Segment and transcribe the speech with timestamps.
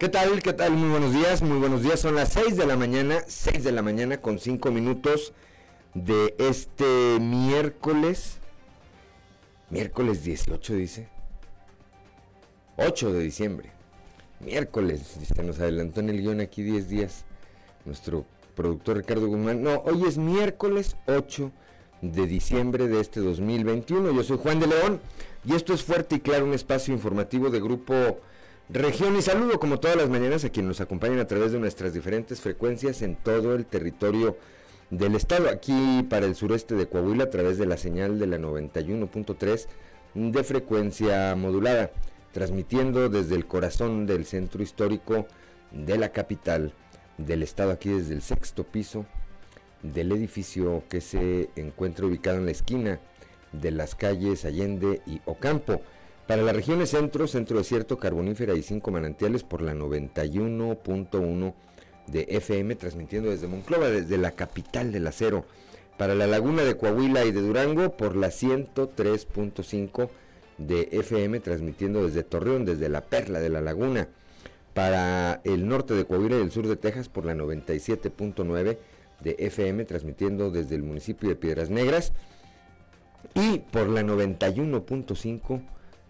[0.00, 0.42] ¿Qué tal?
[0.42, 0.72] ¿Qué tal?
[0.72, 2.00] Muy buenos días, muy buenos días.
[2.00, 5.34] Son las 6 de la mañana, 6 de la mañana con 5 minutos
[5.92, 8.38] de este miércoles.
[9.68, 11.08] Miércoles 18 dice.
[12.78, 13.72] 8 de diciembre.
[14.40, 17.26] Miércoles, se nos adelantó en el guion aquí 10 días.
[17.84, 19.62] Nuestro productor Ricardo Guzmán.
[19.62, 21.52] No, hoy es miércoles 8
[22.00, 24.12] de diciembre de este 2021.
[24.12, 24.98] Yo soy Juan de León
[25.44, 28.18] y esto es Fuerte y Claro, un espacio informativo de Grupo
[28.72, 31.92] Región y saludo como todas las mañanas a quienes nos acompañan a través de nuestras
[31.92, 34.36] diferentes frecuencias en todo el territorio
[34.90, 38.38] del estado, aquí para el sureste de Coahuila a través de la señal de la
[38.38, 39.66] 91.3
[40.14, 41.90] de frecuencia modulada,
[42.30, 45.26] transmitiendo desde el corazón del centro histórico
[45.72, 46.72] de la capital
[47.18, 49.04] del estado, aquí desde el sexto piso
[49.82, 53.00] del edificio que se encuentra ubicado en la esquina
[53.50, 55.82] de las calles Allende y Ocampo.
[56.30, 61.54] Para las regiones centro, centro desierto, carbonífera y cinco manantiales por la 91.1
[62.06, 65.44] de FM, transmitiendo desde Monclova, desde la capital del acero.
[65.98, 70.08] Para la laguna de Coahuila y de Durango por la 103.5
[70.58, 74.06] de FM, transmitiendo desde Torreón, desde la perla de la laguna.
[74.72, 78.78] Para el norte de Coahuila y el sur de Texas por la 97.9
[79.18, 82.12] de FM, transmitiendo desde el municipio de Piedras Negras.
[83.34, 85.60] Y por la 91.5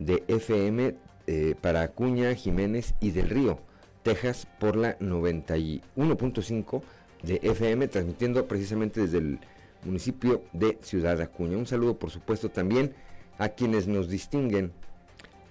[0.01, 0.97] de FM
[1.29, 3.61] eh, para Acuña, Jiménez y del Río,
[4.03, 6.83] Texas, por la 91.5
[7.23, 9.39] de FM, transmitiendo precisamente desde el
[9.85, 11.57] municipio de Ciudad Acuña.
[11.57, 12.95] Un saludo, por supuesto, también
[13.39, 14.73] a quienes nos distinguen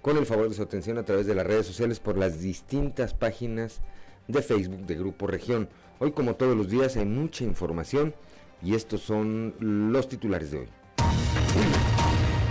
[0.02, 3.14] con el favor de su atención a través de las redes sociales por las distintas
[3.14, 3.80] páginas
[4.28, 5.68] de Facebook de Grupo Región.
[5.98, 8.14] Hoy, como todos los días, hay mucha información
[8.62, 10.68] y estos son los titulares de hoy.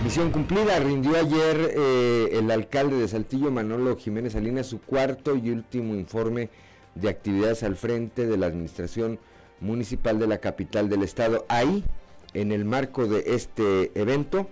[0.02, 5.50] Misión cumplida, rindió ayer eh, el alcalde de Saltillo, Manolo Jiménez Salinas, su cuarto y
[5.50, 6.48] último informe
[6.94, 9.18] de actividades al frente de la administración
[9.60, 11.44] municipal de la capital del estado.
[11.48, 11.84] Ahí,
[12.32, 14.48] en el marco de este evento,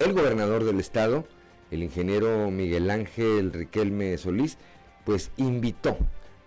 [0.00, 1.24] el gobernador del estado,
[1.70, 4.58] el ingeniero Miguel Ángel Riquelme Solís,
[5.04, 5.96] pues invitó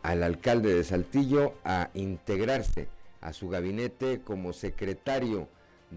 [0.03, 2.89] al alcalde de Saltillo a integrarse
[3.21, 5.47] a su gabinete como secretario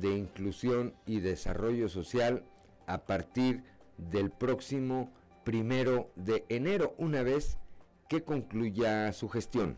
[0.00, 2.44] de Inclusión y Desarrollo Social
[2.86, 3.62] a partir
[3.96, 5.12] del próximo
[5.44, 7.58] primero de enero, una vez
[8.08, 9.76] que concluya su gestión.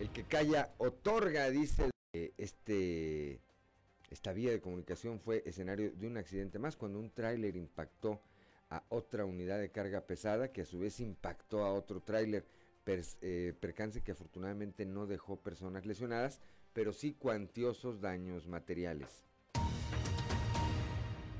[0.00, 3.40] El que calla otorga, dice este
[4.10, 8.20] esta vía de comunicación fue escenario de un accidente más cuando un tráiler impactó
[8.70, 12.44] a otra unidad de carga pesada que a su vez impactó a otro tráiler,
[12.86, 16.40] eh, percance que afortunadamente no dejó personas lesionadas,
[16.76, 19.24] pero sí cuantiosos daños materiales.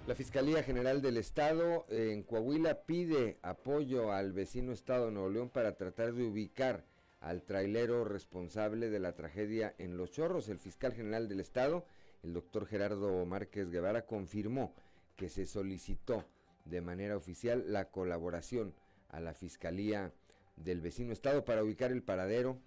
[0.07, 5.29] La Fiscalía General del Estado eh, en Coahuila pide apoyo al vecino Estado de Nuevo
[5.29, 6.87] León para tratar de ubicar
[7.21, 10.49] al trailero responsable de la tragedia en Los Chorros.
[10.49, 11.85] El fiscal general del Estado,
[12.23, 14.75] el doctor Gerardo Márquez Guevara, confirmó
[15.17, 16.25] que se solicitó
[16.65, 18.73] de manera oficial la colaboración
[19.11, 20.15] a la Fiscalía
[20.57, 22.59] del vecino Estado para ubicar el paradero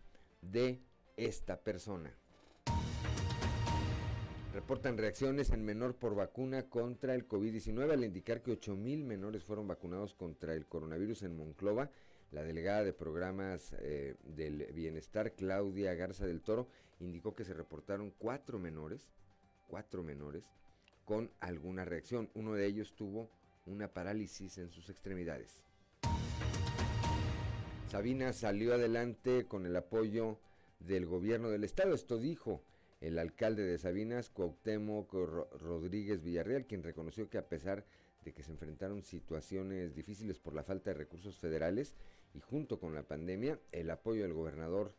[0.44, 0.84] de
[1.18, 2.14] esta persona.
[4.54, 9.68] Reportan reacciones en menor por vacuna contra el COVID-19 al indicar que 8.000 menores fueron
[9.68, 11.92] vacunados contra el coronavirus en Monclova.
[12.32, 16.68] La delegada de programas eh, del bienestar, Claudia Garza del Toro,
[17.00, 19.12] indicó que se reportaron cuatro menores,
[19.68, 20.44] cuatro menores,
[21.06, 22.32] con alguna reacción.
[22.34, 23.30] Uno de ellos tuvo
[23.68, 25.64] una parálisis en sus extremidades.
[27.88, 30.40] Sabina salió adelante con el apoyo
[30.80, 31.94] del gobierno del estado.
[31.94, 32.64] Esto dijo
[33.02, 35.14] el alcalde de Sabinas, Cuauhtémoc
[35.62, 37.86] Rodríguez Villarreal, quien reconoció que a pesar
[38.26, 41.96] de que se enfrentaron situaciones difíciles por la falta de recursos federales
[42.34, 44.94] y junto con la pandemia, el apoyo del gobernador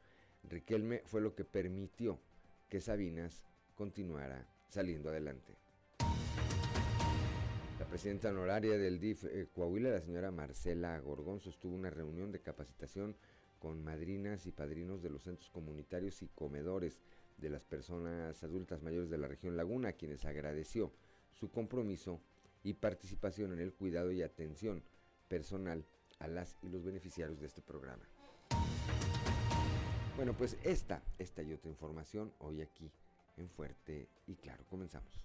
[0.49, 2.19] Riquelme fue lo que permitió
[2.71, 3.45] que Sabinas
[3.75, 5.55] continuara saliendo adelante.
[7.79, 12.41] La presidenta honoraria del DIF eh, Coahuila, la señora Marcela Gorgón, sostuvo una reunión de
[12.41, 13.17] capacitación
[13.59, 17.01] con madrinas y padrinos de los centros comunitarios y comedores
[17.41, 20.93] de las personas adultas mayores de la región Laguna, a quienes agradeció
[21.33, 22.21] su compromiso
[22.63, 24.83] y participación en el cuidado y atención
[25.29, 25.85] personal
[26.19, 28.05] a las y los beneficiarios de este programa.
[30.17, 32.91] Bueno, pues esta, esta y otra información hoy aquí
[33.39, 34.65] en Fuerte y Claro.
[34.69, 35.25] Comenzamos.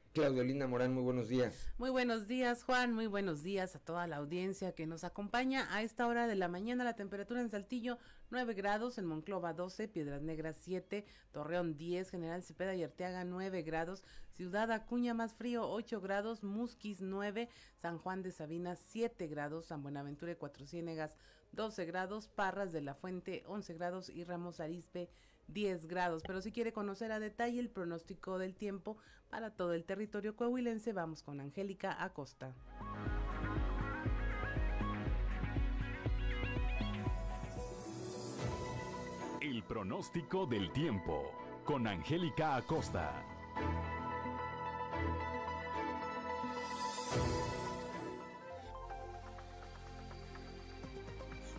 [0.13, 1.69] Claudio Linda Morán, muy buenos días.
[1.77, 2.93] Muy buenos días, Juan.
[2.93, 5.73] Muy buenos días a toda la audiencia que nos acompaña.
[5.73, 7.97] A esta hora de la mañana, la temperatura en Saltillo,
[8.29, 13.61] 9 grados, en Monclova 12, Piedras Negras 7, Torreón 10, General Cepeda y Arteaga 9
[13.61, 14.03] grados,
[14.33, 17.47] Ciudad Acuña más frío 8 grados, Musquis 9,
[17.77, 21.15] San Juan de Sabinas 7 grados, San Buenaventura y Cuatro Ciénegas
[21.53, 25.09] 12 grados, Parras de la Fuente 11 grados y Ramos Arizpe
[25.53, 26.23] 10 grados.
[26.25, 28.97] Pero si quiere conocer a detalle el pronóstico del tiempo
[29.29, 32.53] para todo el territorio coahuilense, vamos con Angélica Acosta.
[39.41, 41.31] El pronóstico del tiempo
[41.65, 43.25] con Angélica Acosta.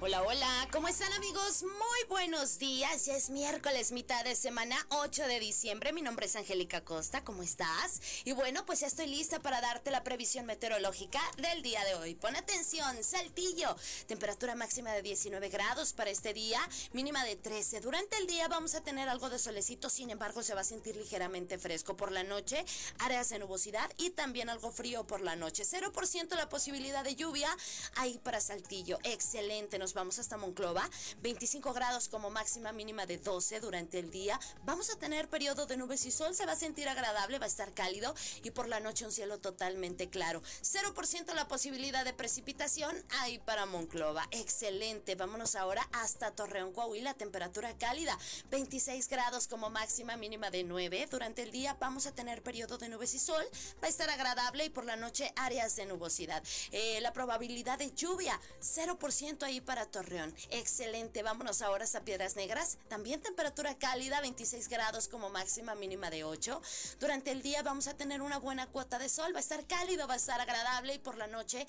[0.04, 1.62] Hola, hola, ¿cómo están amigos?
[1.62, 5.92] Muy buenos días, ya es miércoles, mitad de semana, 8 de diciembre.
[5.92, 8.00] Mi nombre es Angélica Costa, ¿cómo estás?
[8.24, 12.16] Y bueno, pues ya estoy lista para darte la previsión meteorológica del día de hoy.
[12.16, 13.76] Pon atención, Saltillo,
[14.08, 16.58] temperatura máxima de 19 grados para este día,
[16.92, 17.80] mínima de 13.
[17.80, 20.96] Durante el día vamos a tener algo de solecito, sin embargo se va a sentir
[20.96, 22.64] ligeramente fresco por la noche,
[22.98, 25.62] áreas de nubosidad y también algo frío por la noche.
[25.62, 27.56] 0% la posibilidad de lluvia
[27.94, 28.98] ahí para Saltillo.
[29.04, 30.88] Excelente, nos vamos hasta Monclova,
[31.22, 34.38] 25 grados como máxima mínima de 12 durante el día.
[34.64, 37.48] Vamos a tener periodo de nubes y sol, se va a sentir agradable, va a
[37.48, 40.42] estar cálido y por la noche un cielo totalmente claro.
[40.62, 44.26] 0% la posibilidad de precipitación ahí para Monclova.
[44.30, 48.18] Excelente, vámonos ahora hasta Torreón, Coahuila, temperatura cálida,
[48.50, 51.08] 26 grados como máxima mínima de 9.
[51.10, 53.44] Durante el día vamos a tener periodo de nubes y sol,
[53.82, 56.42] va a estar agradable y por la noche áreas de nubosidad.
[56.70, 60.34] Eh, la probabilidad de lluvia, 0% ahí para Torreón.
[60.50, 62.78] Excelente, vámonos ahora a Piedras Negras.
[62.88, 66.62] También temperatura cálida, 26 grados como máxima mínima de 8.
[67.00, 70.06] Durante el día vamos a tener una buena cuota de sol, va a estar cálido,
[70.06, 71.66] va a estar agradable y por la noche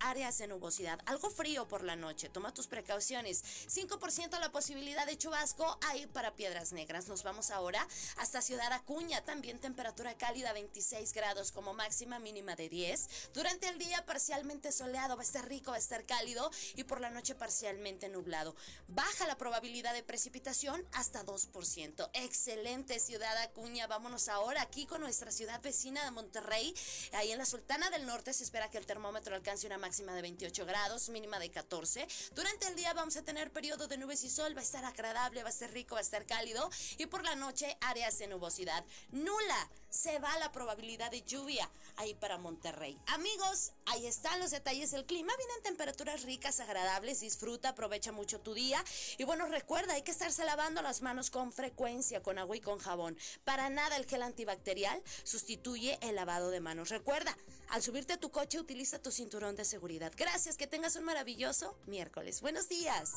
[0.00, 0.98] áreas de nubosidad.
[1.06, 3.44] Algo frío por la noche, toma tus precauciones.
[3.68, 7.06] 5% la posibilidad de chubasco ahí para Piedras Negras.
[7.06, 12.68] Nos vamos ahora hasta Ciudad Acuña, también temperatura cálida, 26 grados como máxima mínima de
[12.68, 13.30] 10.
[13.32, 17.00] Durante el día parcialmente soleado, va a estar rico, va a estar cálido y por
[17.00, 18.54] la noche parcialmente nublado.
[18.88, 22.10] Baja la probabilidad de precipitación hasta 2%.
[22.14, 23.86] Excelente ciudad Acuña.
[23.86, 26.74] Vámonos ahora aquí con nuestra ciudad vecina de Monterrey.
[27.12, 30.22] Ahí en la Sultana del Norte se espera que el termómetro alcance una máxima de
[30.22, 32.06] 28 grados, mínima de 14.
[32.34, 34.56] Durante el día vamos a tener periodo de nubes y sol.
[34.56, 36.70] Va a estar agradable, va a estar rico, va a estar cálido.
[36.98, 38.84] Y por la noche áreas de nubosidad.
[39.10, 39.70] Nula.
[39.96, 43.00] Se va la probabilidad de lluvia ahí para Monterrey.
[43.06, 45.32] Amigos, ahí están los detalles del clima.
[45.38, 48.84] Vienen temperaturas ricas, agradables disfruta, aprovecha mucho tu día.
[49.16, 52.78] Y bueno, recuerda, hay que estarse lavando las manos con frecuencia, con agua y con
[52.78, 53.16] jabón.
[53.44, 56.90] Para nada el gel antibacterial sustituye el lavado de manos.
[56.90, 57.34] Recuerda,
[57.70, 60.12] al subirte a tu coche utiliza tu cinturón de seguridad.
[60.14, 62.42] Gracias, que tengas un maravilloso miércoles.
[62.42, 63.14] Buenos días.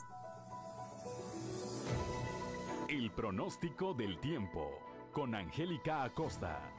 [2.87, 4.79] El pronóstico del tiempo
[5.11, 6.78] con Angélica Acosta.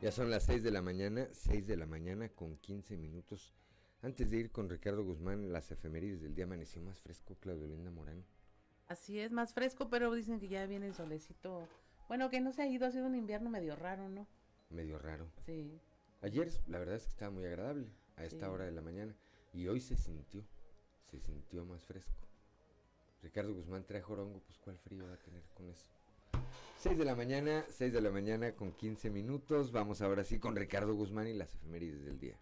[0.00, 3.54] Ya son las 6 de la mañana, 6 de la mañana con 15 minutos.
[4.00, 7.90] Antes de ir con Ricardo Guzmán, las efemérides del día amaneció más fresco, Claudio Linda
[7.90, 8.24] Morán.
[8.88, 11.68] Así es, más fresco, pero dicen que ya viene el solecito.
[12.08, 14.26] Bueno, que no se ha ido, ha sido un invierno medio raro, ¿no?
[14.70, 15.30] Medio raro.
[15.44, 15.78] Sí.
[16.22, 19.14] Ayer la verdad es que estaba muy agradable a esta hora de la mañana
[19.52, 20.44] y hoy se sintió,
[21.10, 22.29] se sintió más fresco.
[23.22, 25.86] Ricardo Guzmán trae jorongo, pues cuál frío va a tener con eso.
[26.78, 29.70] 6 de la mañana, 6 de la mañana con 15 minutos.
[29.72, 32.36] Vamos ahora sí con Ricardo Guzmán y las efemérides del día.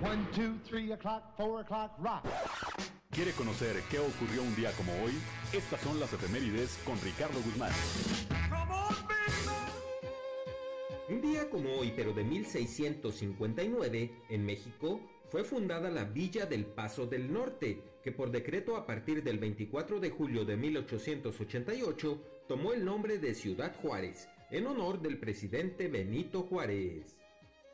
[0.00, 2.24] 1, 2, 3 o'clock, 4 o'clock, rock.
[3.10, 5.12] ¿Quiere conocer qué ocurrió un día como hoy?
[5.52, 7.72] Estas son las efemérides con Ricardo Guzmán.
[11.08, 17.06] Un día como hoy, pero de 1659, en México, fue fundada la Villa del Paso
[17.06, 22.84] del Norte, que por decreto a partir del 24 de julio de 1888 tomó el
[22.84, 27.16] nombre de Ciudad Juárez, en honor del presidente Benito Juárez.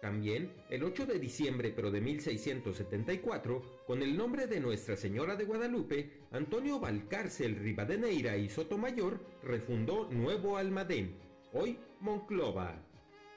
[0.01, 5.45] También, el 8 de diciembre pero de 1674, con el nombre de Nuestra Señora de
[5.45, 11.15] Guadalupe, Antonio Valcárcel Rivadeneira y Sotomayor refundó Nuevo Almadén,
[11.53, 12.83] hoy Monclova.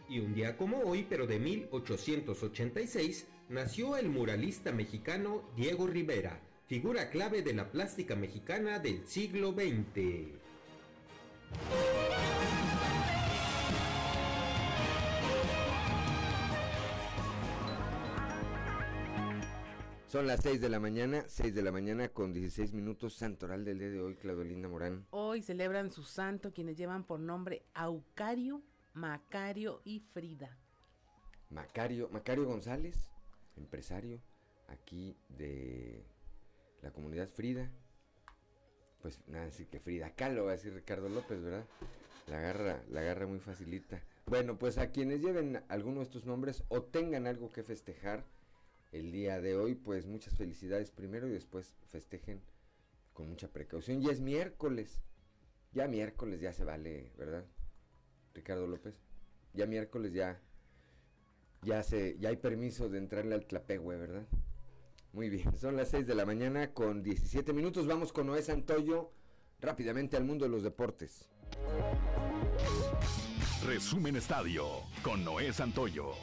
[0.10, 7.10] Y un día como hoy, pero de 1886, nació el muralista mexicano Diego Rivera, figura
[7.10, 10.40] clave de la plástica mexicana del siglo XX.
[20.08, 23.80] Son las 6 de la mañana, 6 de la mañana con 16 minutos, santoral del
[23.80, 25.06] día de hoy, Claudelinda Morán.
[25.10, 28.62] Hoy celebran su santo quienes llevan por nombre Aucario,
[28.94, 30.58] Macario y Frida.
[31.50, 33.15] Macario, Macario González,
[33.58, 34.22] empresario
[34.68, 36.04] aquí de
[36.82, 37.72] la comunidad Frida.
[39.02, 41.66] Pues nada, así que Frida Kahlo, va a decir Ricardo López, ¿verdad?
[42.28, 44.02] La agarra, la agarra muy facilita.
[44.26, 48.26] Bueno, pues a quienes lleven alguno de estos nombres o tengan algo que festejar
[48.92, 52.42] el día de hoy, pues muchas felicidades primero y después festejen
[53.14, 54.02] con mucha precaución.
[54.02, 55.02] Ya es miércoles.
[55.74, 57.46] Ya miércoles ya se vale, ¿verdad?
[58.34, 58.96] Ricardo López.
[59.54, 60.42] Ya miércoles ya
[61.66, 64.28] ya se ya hay permiso de entrarle al Tlapehue, ¿verdad?
[65.12, 67.88] Muy bien, son las 6 de la mañana con 17 minutos.
[67.88, 69.12] Vamos con Noé Santoyo
[69.60, 71.28] rápidamente al mundo de los deportes.
[73.66, 74.66] Resumen Estadio
[75.02, 76.14] con Noé Santoyo.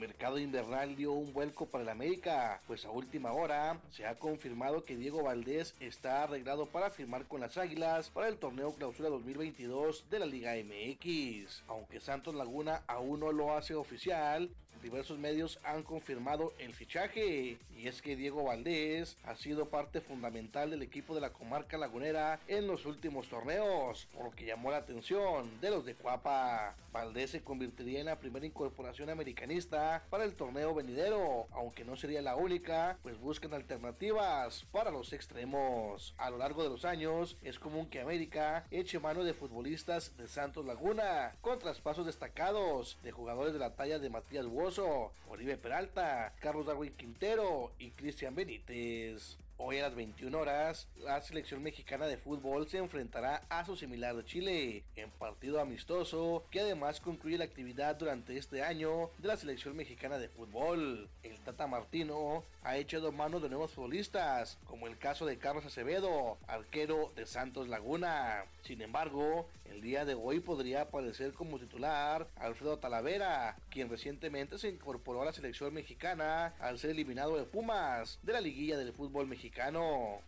[0.00, 4.84] Mercado invernal dio un vuelco para el América, pues a última hora se ha confirmado
[4.86, 10.08] que Diego Valdés está arreglado para firmar con las Águilas para el torneo clausura 2022
[10.08, 11.64] de la Liga MX.
[11.68, 14.48] Aunque Santos Laguna aún no lo hace oficial,
[14.82, 20.70] diversos medios han confirmado el fichaje y es que Diego Valdés ha sido parte fundamental
[20.70, 24.78] del equipo de la comarca lagunera en los últimos torneos, por lo que llamó la
[24.78, 26.74] atención de los de Cuapa.
[26.92, 32.20] Valdés se convertiría en la primera incorporación americanista para el torneo venidero, aunque no sería
[32.20, 36.14] la única, pues buscan alternativas para los extremos.
[36.18, 40.28] A lo largo de los años es común que América eche mano de futbolistas de
[40.28, 46.34] Santos Laguna, con traspasos destacados de jugadores de la talla de Matías Buoso, Oribe Peralta,
[46.40, 49.38] Carlos Darwin Quintero y Cristian Benítez.
[49.62, 54.16] Hoy a las 21 horas, la selección mexicana de fútbol se enfrentará a su similar
[54.16, 59.36] de Chile, en partido amistoso que además concluye la actividad durante este año de la
[59.36, 61.10] selección mexicana de fútbol.
[61.22, 66.38] El Tata Martino ha echado mano de nuevos futbolistas, como el caso de Carlos Acevedo,
[66.46, 68.46] arquero de Santos Laguna.
[68.62, 74.70] Sin embargo, el día de hoy podría aparecer como titular Alfredo Talavera, quien recientemente se
[74.70, 79.26] incorporó a la selección mexicana al ser eliminado de Pumas de la liguilla del fútbol
[79.26, 79.49] mexicano.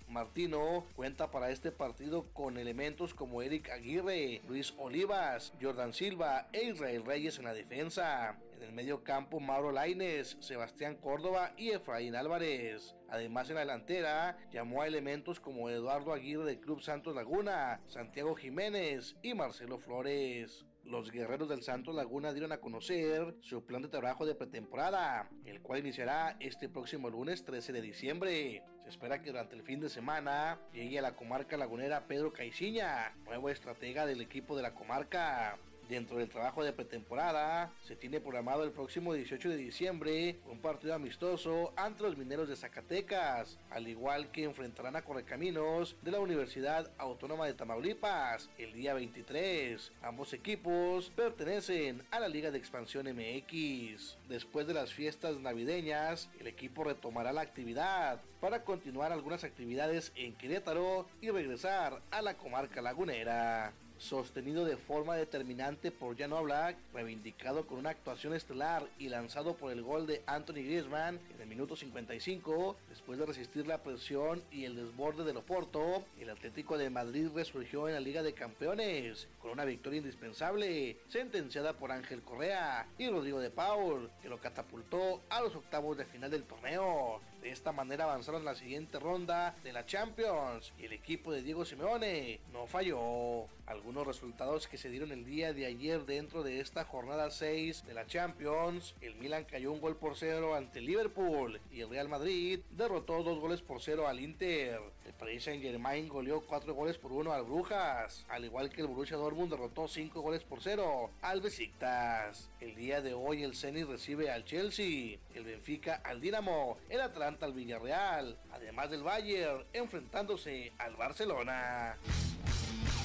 [0.08, 6.64] Martino cuenta para este partido con elementos como Eric Aguirre, Luis Olivas, Jordan Silva e
[6.64, 8.36] Israel Reyes en la defensa.
[8.56, 12.94] En el medio campo, Mauro Laines, Sebastián Córdoba y Efraín Álvarez.
[13.08, 18.34] Además, en la delantera, llamó a elementos como Eduardo Aguirre del Club Santos Laguna, Santiago
[18.34, 20.64] Jiménez y Marcelo Flores.
[20.84, 25.62] Los guerreros del Santos Laguna dieron a conocer su plan de trabajo de pretemporada, el
[25.62, 28.62] cual iniciará este próximo lunes 13 de diciembre.
[28.82, 33.14] Se espera que durante el fin de semana llegue a la comarca lagunera Pedro Caiciña,
[33.24, 35.58] nuevo estratega del equipo de la comarca.
[35.88, 40.94] Dentro del trabajo de pretemporada, se tiene programado el próximo 18 de diciembre un partido
[40.94, 46.90] amistoso ante los mineros de Zacatecas, al igual que enfrentarán a Correcaminos de la Universidad
[46.98, 49.92] Autónoma de Tamaulipas el día 23.
[50.02, 54.16] Ambos equipos pertenecen a la Liga de Expansión MX.
[54.28, 60.34] Después de las fiestas navideñas, el equipo retomará la actividad para continuar algunas actividades en
[60.34, 63.72] Querétaro y regresar a la comarca lagunera
[64.02, 69.70] sostenido de forma determinante por Jan Oblak, reivindicado con una actuación estelar y lanzado por
[69.72, 74.64] el gol de Anthony Griezmann en el minuto 55, después de resistir la presión y
[74.64, 79.52] el desborde del Oporto, el Atlético de Madrid resurgió en la Liga de Campeones con
[79.52, 85.40] una victoria indispensable, sentenciada por Ángel Correa y Rodrigo de Paul, que lo catapultó a
[85.40, 87.20] los octavos de final del torneo.
[87.42, 91.42] De esta manera avanzaron a la siguiente ronda de la Champions y el equipo de
[91.42, 93.48] Diego Simeone no falló.
[93.66, 97.94] Algunos resultados que se dieron el día de ayer dentro de esta jornada 6 de
[97.94, 98.94] la Champions.
[99.00, 103.38] El Milan cayó un gol por cero ante Liverpool y el Real Madrid derrotó dos
[103.38, 104.80] goles por cero al Inter.
[105.04, 108.86] El Paris Saint Germain goleó cuatro goles por uno al Brujas, al igual que el
[108.86, 112.48] Borussia Dortmund derrotó cinco goles por cero al Besiktas.
[112.60, 117.46] El día de hoy el Zenit recibe al Chelsea, el Benfica al Dinamo, el Atlanta
[117.46, 121.98] al Villarreal, además del Bayern enfrentándose al Barcelona.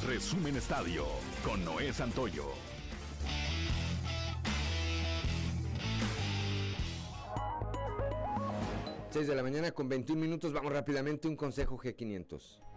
[0.06, 1.06] Resumen Estadio
[1.44, 2.46] con Noé Santoyo.
[9.10, 12.77] Seis de la mañana con 21 minutos, vamos rápidamente un consejo G500.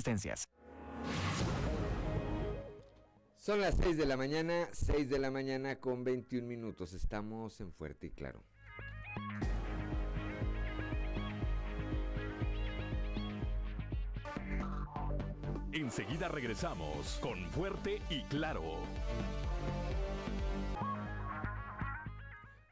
[0.00, 0.48] existencias.
[3.36, 6.92] Son las 6 de la mañana, 6 de la mañana con 21 minutos.
[6.92, 8.42] Estamos en Fuerte y Claro.
[15.72, 18.80] Enseguida regresamos con Fuerte y Claro.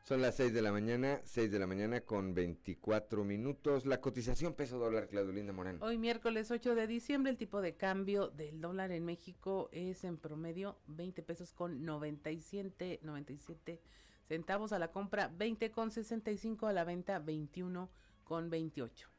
[0.08, 3.84] Son las 6 de la mañana, 6 de la mañana con 24 minutos.
[3.84, 5.82] La cotización peso dólar, Claudio Morán.
[5.82, 10.16] Hoy miércoles 8 de diciembre el tipo de cambio del dólar en México es en
[10.16, 13.82] promedio 20 pesos con 97, 97
[14.26, 17.90] centavos a la compra, 20 con 65 a la venta, 21
[18.24, 19.10] con 28.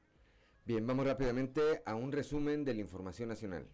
[0.66, 3.68] Bien, vamos rápidamente a un resumen de la información nacional.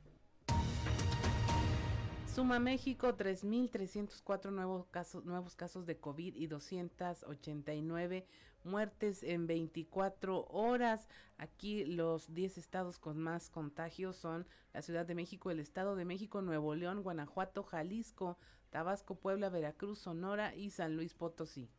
[2.36, 8.27] Suma México 3.304 nuevos casos, nuevos casos de COVID y 289
[8.65, 11.08] muertes en 24 horas.
[11.38, 16.04] Aquí los 10 estados con más contagios son la Ciudad de México, el Estado de
[16.04, 18.38] México, Nuevo León, Guanajuato, Jalisco,
[18.70, 21.70] Tabasco, Puebla, Veracruz, Sonora y San Luis Potosí.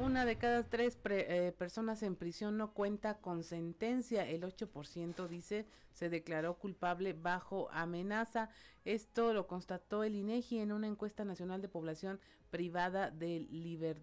[0.00, 4.28] Una de cada tres eh, personas en prisión no cuenta con sentencia.
[4.28, 8.50] El 8% dice se declaró culpable bajo amenaza.
[8.84, 12.18] Esto lo constató el INEGI en una encuesta nacional de población
[12.50, 13.46] privada de,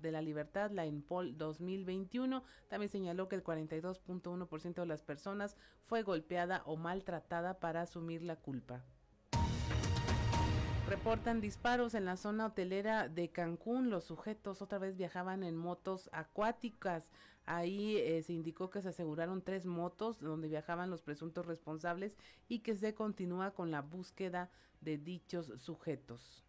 [0.02, 2.42] de la libertad, la ENPOL 2021.
[2.70, 8.38] También señaló que el 42.1% de las personas fue golpeada o maltratada para asumir la
[8.38, 8.82] culpa.
[10.92, 13.90] Reportan disparos en la zona hotelera de Cancún.
[13.90, 17.10] Los sujetos otra vez viajaban en motos acuáticas.
[17.46, 22.18] Ahí eh, se indicó que se aseguraron tres motos donde viajaban los presuntos responsables
[22.50, 24.51] y que se continúa con la búsqueda
[24.82, 26.44] de dichos sujetos.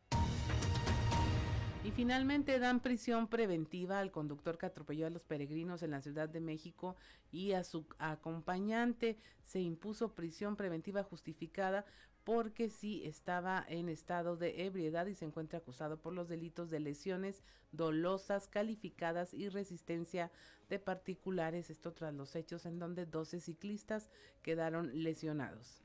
[1.84, 6.28] Y finalmente dan prisión preventiva al conductor que atropelló a los peregrinos en la Ciudad
[6.28, 6.96] de México
[7.30, 9.18] y a su acompañante.
[9.44, 11.84] Se impuso prisión preventiva justificada
[12.24, 16.80] porque sí estaba en estado de ebriedad y se encuentra acusado por los delitos de
[16.80, 20.30] lesiones dolosas, calificadas y resistencia
[20.68, 24.10] de particulares, esto tras los hechos en donde 12 ciclistas
[24.42, 25.82] quedaron lesionados.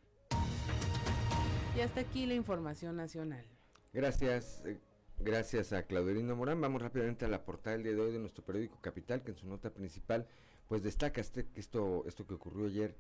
[1.75, 3.45] Y hasta aquí la información nacional.
[3.93, 4.79] Gracias, eh,
[5.19, 6.59] gracias a Claudelino Morán.
[6.59, 9.37] Vamos rápidamente a la portada del día de hoy de nuestro periódico Capital, que en
[9.37, 10.27] su nota principal
[10.67, 12.95] pues destaca este, esto, esto que ocurrió ayer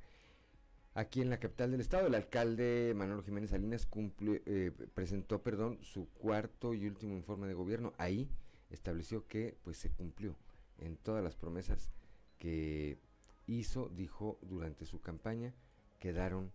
[0.97, 5.77] Aquí en la capital del estado, el alcalde Manuel Jiménez Salinas cumple, eh, presentó perdón,
[5.83, 7.93] su cuarto y último informe de gobierno.
[7.99, 8.31] Ahí
[8.71, 10.35] estableció que pues se cumplió
[10.79, 11.91] en todas las promesas
[12.39, 12.97] que
[13.45, 15.53] hizo, dijo durante su campaña,
[15.99, 16.51] quedaron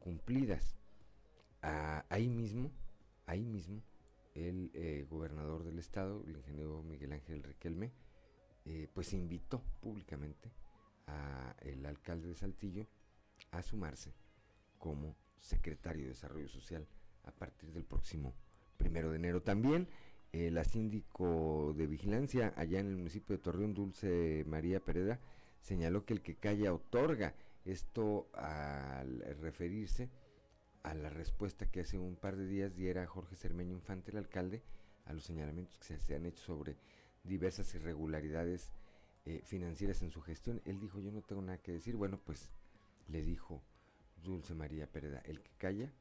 [0.00, 0.76] cumplidas.
[1.62, 2.72] ahí mismo,
[3.26, 3.80] ahí mismo,
[4.34, 7.92] el eh, gobernador del estado, el ingeniero Miguel Ángel Riquelme,
[8.64, 10.50] eh, pues invitó públicamente
[11.06, 12.88] al alcalde de Saltillo
[13.50, 14.14] a sumarse
[14.78, 16.86] como secretario de Desarrollo Social
[17.24, 18.34] a partir del próximo
[18.76, 19.42] primero de enero.
[19.42, 19.88] También
[20.32, 25.20] la síndico de vigilancia allá en el municipio de Torreón, Dulce María Pereda,
[25.60, 27.34] señaló que el que calla otorga.
[27.64, 30.10] Esto al referirse
[30.82, 34.62] a la respuesta que hace un par de días diera Jorge Cermeño Infante, el alcalde,
[35.06, 36.76] a los señalamientos que se, han hecho sobre
[37.22, 38.72] diversas irregularidades
[39.24, 40.60] eh, financieras en su gestión.
[40.66, 41.96] Él dijo, yo no tengo nada que decir.
[41.96, 42.50] Bueno, pues
[43.08, 43.62] le dijo
[44.22, 45.92] Dulce María Pereda, el que calla,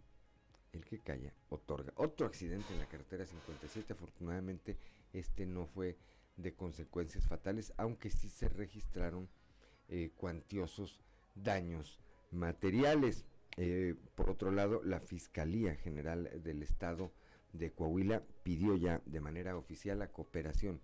[0.71, 1.93] el que calla, otorga.
[1.95, 4.77] Otro accidente en la carretera 57, afortunadamente
[5.13, 5.97] este no fue
[6.37, 9.29] de consecuencias fatales, aunque sí se registraron
[9.89, 10.99] eh, cuantiosos
[11.35, 11.99] daños
[12.31, 13.25] materiales.
[13.57, 17.11] Eh, por otro lado, la Fiscalía General del Estado
[17.51, 20.81] de Coahuila pidió ya de manera oficial la cooperación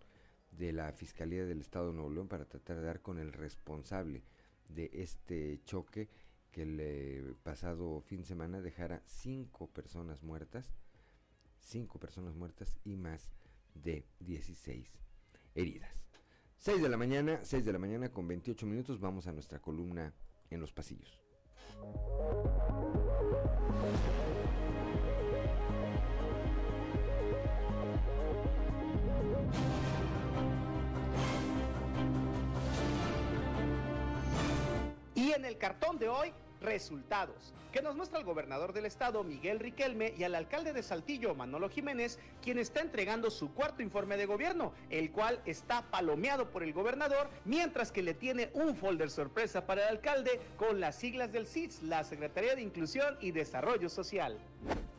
[0.51, 4.21] de la Fiscalía del Estado de Nuevo León para tratar de dar con el responsable
[4.69, 6.10] de este choque
[6.51, 10.73] que el pasado fin de semana dejara cinco personas muertas,
[11.60, 13.32] cinco personas muertas y más
[13.75, 14.99] de 16
[15.55, 15.91] heridas.
[16.58, 20.13] 6 de la mañana, 6 de la mañana con 28 minutos, vamos a nuestra columna
[20.49, 21.19] en los pasillos.
[35.33, 40.13] En el cartón de hoy resultados, que nos muestra el gobernador del estado, Miguel Riquelme,
[40.17, 44.73] y al alcalde de Saltillo, Manolo Jiménez, quien está entregando su cuarto informe de gobierno,
[44.89, 49.83] el cual está palomeado por el gobernador, mientras que le tiene un folder sorpresa para
[49.83, 54.37] el alcalde con las siglas del CIS, la Secretaría de Inclusión y Desarrollo Social.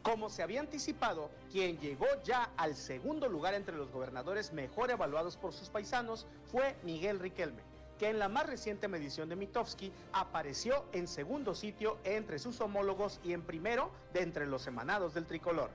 [0.02, 5.36] Como se había anticipado, quien llegó ya al segundo lugar entre los gobernadores mejor evaluados
[5.36, 7.69] por sus paisanos fue Miguel Riquelme
[8.00, 13.20] que en la más reciente medición de Mitofsky apareció en segundo sitio entre sus homólogos
[13.22, 15.68] y en primero de entre los emanados del tricolor.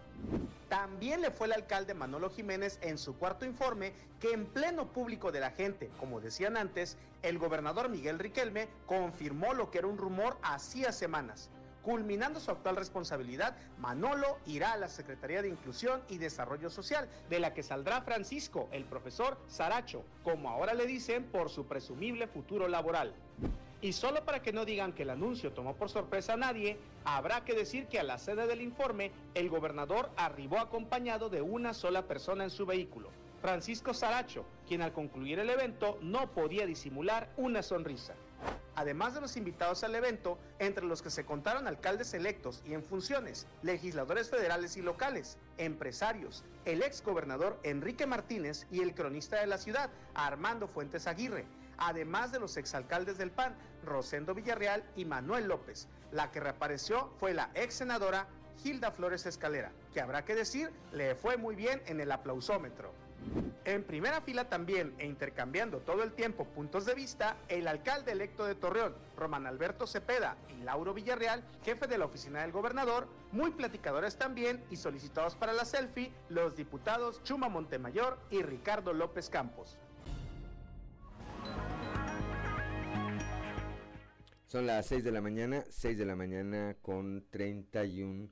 [0.68, 5.32] También le fue el alcalde Manolo Jiménez en su cuarto informe que en pleno público
[5.32, 10.00] de la gente, como decían antes, el gobernador Miguel Riquelme confirmó lo que era un
[10.00, 11.52] rumor hacía semanas
[11.86, 17.40] Culminando su actual responsabilidad, Manolo irá a la Secretaría de Inclusión y Desarrollo Social, de
[17.40, 22.68] la que saldrá Francisco, el profesor Saracho, como ahora le dicen, por su presumible futuro
[22.68, 23.14] laboral.
[23.82, 27.46] Y solo para que no digan que el anuncio tomó por sorpresa a nadie, habrá
[27.46, 32.08] que decir que a la sede del informe, el gobernador arribó acompañado de una sola
[32.08, 33.12] persona en su vehículo,
[33.44, 38.16] Francisco Saracho, quien al concluir el evento no podía disimular una sonrisa.
[38.76, 42.84] Además de los invitados al evento, entre los que se contaron alcaldes electos y en
[42.84, 49.48] funciones, legisladores federales y locales, empresarios, el ex gobernador Enrique Martínez y el cronista de
[49.48, 51.46] la ciudad, Armando Fuentes Aguirre,
[51.78, 53.56] además de los exalcaldes del PAN,
[53.86, 55.88] Rosendo Villarreal y Manuel López.
[56.12, 58.28] La que reapareció fue la ex senadora
[58.64, 63.05] Hilda Flores Escalera, que habrá que decir le fue muy bien en el aplausómetro.
[63.66, 68.46] En primera fila también, e intercambiando todo el tiempo puntos de vista, el alcalde electo
[68.46, 73.52] de Torreón, Román Alberto Cepeda, y Lauro Villarreal, jefe de la oficina del gobernador, muy
[73.52, 79.80] platicadores también y solicitados para la selfie, los diputados Chuma Montemayor y Ricardo López Campos.
[84.46, 88.30] Son las 6 de la mañana, 6 de la mañana con 31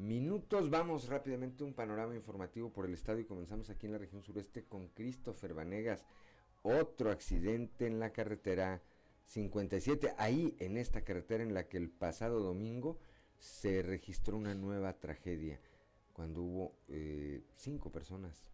[0.00, 0.70] minutos.
[0.70, 4.64] Vamos rápidamente un panorama informativo por el estado y comenzamos aquí en la región sureste
[4.64, 6.04] con Christopher Vanegas.
[6.62, 8.82] Otro accidente en la carretera
[9.26, 12.98] 57, ahí en esta carretera en la que el pasado domingo
[13.38, 15.60] se registró una nueva tragedia,
[16.12, 18.50] cuando hubo eh, cinco personas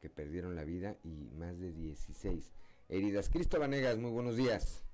[0.00, 2.52] que perdieron la vida y más de 16
[2.88, 3.28] heridas.
[3.30, 4.87] Cristo Vanegas, muy buenos días.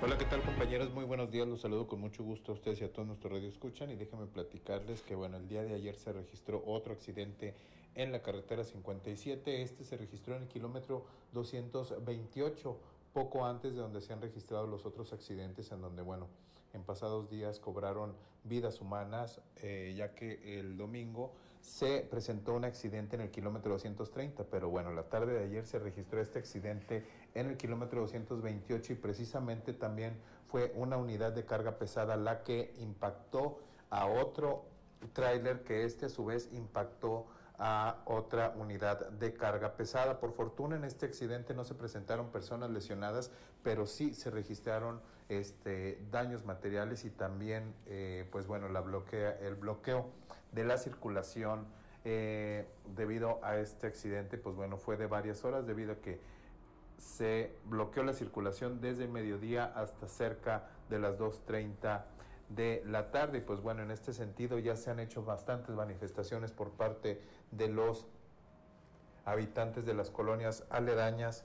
[0.00, 0.92] Hola, ¿qué tal compañeros?
[0.92, 3.48] Muy buenos días, los saludo con mucho gusto a ustedes y a todos nuestros radio
[3.48, 7.54] escuchan y déjenme platicarles que bueno, el día de ayer se registró otro accidente
[7.94, 12.76] en la carretera 57, este se registró en el kilómetro 228,
[13.12, 16.28] poco antes de donde se han registrado los otros accidentes en donde bueno,
[16.72, 23.14] en pasados días cobraron vidas humanas, eh, ya que el domingo se presentó un accidente
[23.14, 27.46] en el kilómetro 230, pero bueno, la tarde de ayer se registró este accidente en
[27.46, 33.60] el kilómetro 228 y precisamente también fue una unidad de carga pesada la que impactó
[33.90, 34.64] a otro
[35.12, 37.26] tráiler que este a su vez impactó
[37.58, 40.18] a otra unidad de carga pesada.
[40.18, 43.30] Por fortuna en este accidente no se presentaron personas lesionadas,
[43.62, 49.54] pero sí se registraron este, daños materiales y también, eh, pues bueno, la bloquea, el
[49.54, 50.10] bloqueo
[50.52, 51.66] de la circulación
[52.04, 56.20] eh, debido a este accidente, pues bueno, fue de varias horas debido a que
[56.98, 62.02] se bloqueó la circulación desde mediodía hasta cerca de las 2.30
[62.48, 63.40] de la tarde.
[63.40, 68.06] Pues bueno, en este sentido ya se han hecho bastantes manifestaciones por parte de los
[69.24, 71.44] habitantes de las colonias aledañas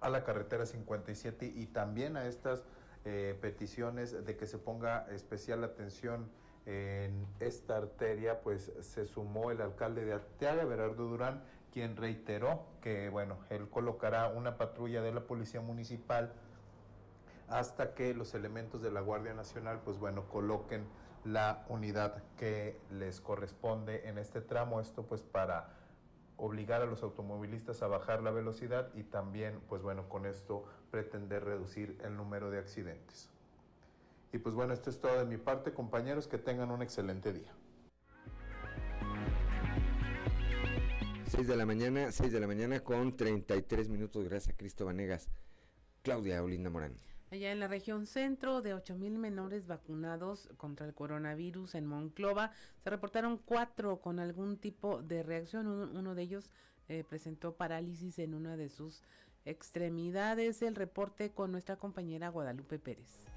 [0.00, 2.62] a la carretera 57 y también a estas
[3.04, 6.28] eh, peticiones de que se ponga especial atención
[6.66, 13.08] en esta arteria, pues se sumó el alcalde de Arteaga, Berardo Durán, quien reiteró que,
[13.08, 16.32] bueno, él colocará una patrulla de la Policía Municipal
[17.48, 20.86] hasta que los elementos de la Guardia Nacional, pues bueno, coloquen
[21.24, 24.80] la unidad que les corresponde en este tramo.
[24.80, 25.74] Esto pues para
[26.36, 31.44] obligar a los automovilistas a bajar la velocidad y también, pues bueno, con esto pretender
[31.44, 33.33] reducir el número de accidentes.
[34.34, 37.52] Y pues bueno, esto es todo de mi parte, compañeros, que tengan un excelente día.
[41.28, 45.28] 6 de la mañana, 6 de la mañana con 33 minutos, gracias a Cristo Vanegas.
[46.02, 46.98] Claudia Olinda Morán.
[47.30, 52.50] Allá en la región centro, de 8 mil menores vacunados contra el coronavirus en Monclova,
[52.82, 55.68] se reportaron cuatro con algún tipo de reacción.
[55.68, 56.50] Uno, de ellos
[56.88, 59.00] eh, presentó parálisis en una de sus
[59.44, 60.60] extremidades.
[60.60, 63.28] El reporte con nuestra compañera Guadalupe Pérez.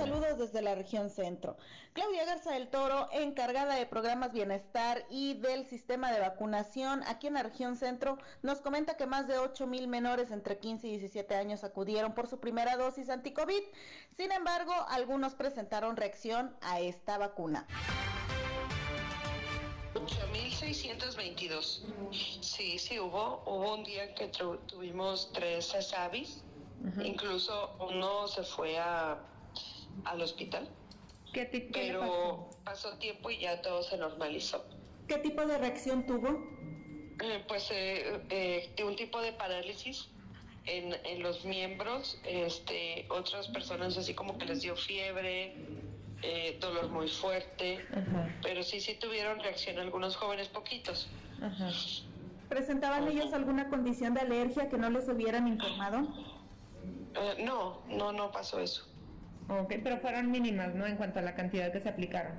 [0.00, 1.58] Saludos desde la región centro.
[1.92, 7.34] Claudia Garza del Toro, encargada de programas bienestar y del sistema de vacunación aquí en
[7.34, 11.34] la región centro, nos comenta que más de 8 mil menores entre 15 y 17
[11.34, 13.62] años acudieron por su primera dosis anti-COVID.
[14.16, 17.66] Sin embargo, algunos presentaron reacción a esta vacuna.
[20.70, 21.82] 8.622.
[22.40, 24.28] Sí, sí, hubo, hubo un día que
[24.66, 26.42] tuvimos tres avis,
[27.02, 29.18] incluso uno se fue a,
[30.04, 30.68] al hospital.
[31.32, 32.96] ¿Qué, tipo Pero pasó?
[32.98, 34.64] tiempo y ya todo se normalizó.
[35.06, 36.28] ¿Qué tipo de reacción tuvo?
[37.22, 40.08] Eh, pues eh, eh, un tipo de parálisis
[40.66, 45.54] en, en, los miembros, este, otras personas así como que les dio fiebre,
[46.22, 47.84] eh, dolor muy fuerte,
[48.42, 51.08] pero sí, sí tuvieron reacción algunos jóvenes poquitos.
[52.48, 56.00] ¿Presentaban ellos alguna condición de alergia que no les hubieran informado?
[57.14, 58.86] Eh, no, no, no pasó eso.
[59.48, 60.86] Ok, pero fueron mínimas, ¿no?
[60.86, 62.38] En cuanto a la cantidad que se aplicaron.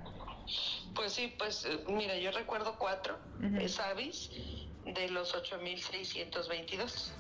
[0.96, 4.32] Pues sí, pues eh, mira, yo recuerdo cuatro uh SAVIS
[4.86, 7.12] de los 8.622.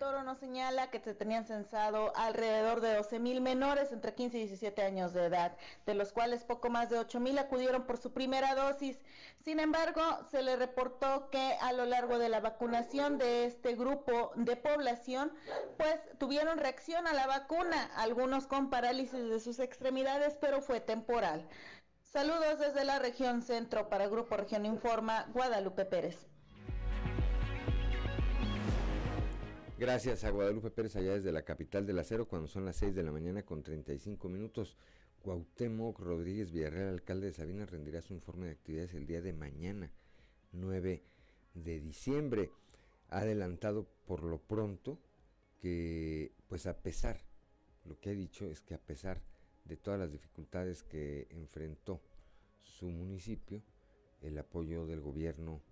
[0.00, 4.40] Toro nos señala que se tenían censado alrededor de 12 mil menores entre 15 y
[4.46, 8.10] 17 años de edad, de los cuales poco más de 8 mil acudieron por su
[8.10, 8.98] primera dosis.
[9.44, 14.32] Sin embargo, se le reportó que a lo largo de la vacunación de este grupo
[14.36, 15.34] de población,
[15.76, 21.46] pues tuvieron reacción a la vacuna, algunos con parálisis de sus extremidades, pero fue temporal.
[22.04, 26.29] Saludos desde la región centro para Grupo Región Informa, Guadalupe Pérez.
[29.80, 33.02] Gracias a Guadalupe Pérez allá desde la capital del acero cuando son las 6 de
[33.02, 34.76] la mañana con 35 minutos.
[35.22, 39.90] Cuauhtémoc Rodríguez Villarreal, alcalde de Sabina, rendirá su informe de actividades el día de mañana,
[40.52, 41.02] 9
[41.54, 42.50] de diciembre.
[43.08, 44.98] Ha adelantado por lo pronto
[45.62, 47.22] que, pues a pesar,
[47.86, 49.22] lo que ha dicho es que a pesar
[49.64, 52.02] de todas las dificultades que enfrentó
[52.60, 53.62] su municipio,
[54.20, 55.62] el apoyo del gobierno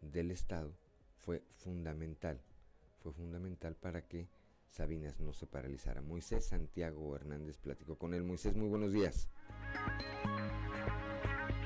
[0.00, 0.74] del estado
[1.20, 2.42] fue fundamental
[3.02, 4.28] fue fundamental para que
[4.68, 6.00] Sabinas no se paralizara.
[6.00, 8.22] Moisés Santiago Hernández platicó con él.
[8.22, 9.28] Moisés, muy buenos días.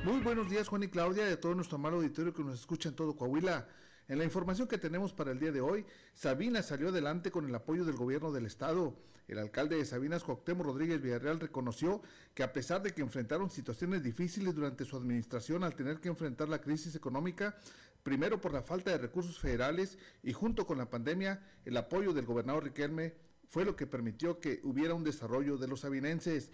[0.05, 2.97] Muy buenos días, Juan y Claudia, de todo nuestro amado auditorio que nos escucha en
[2.97, 3.69] todo Coahuila.
[4.09, 7.55] En la información que tenemos para el día de hoy, Sabinas salió adelante con el
[7.55, 8.97] apoyo del gobierno del estado.
[9.27, 12.01] El alcalde de Sabinas, Cuauhtémoc Rodríguez Villarreal, reconoció
[12.33, 16.49] que a pesar de que enfrentaron situaciones difíciles durante su administración al tener que enfrentar
[16.49, 17.59] la crisis económica,
[18.07, 22.25] primero por la falta de recursos federales y junto con la pandemia, el apoyo del
[22.25, 23.15] gobernador Riquelme
[23.49, 26.53] fue lo que permitió que hubiera un desarrollo de los sabinenses.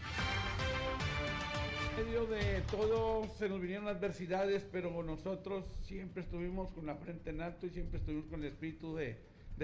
[1.90, 7.28] En medio de todo se nos vinieron adversidades, pero nosotros siempre estuvimos con la frente
[7.28, 9.18] en alto y siempre estuvimos con el espíritu de,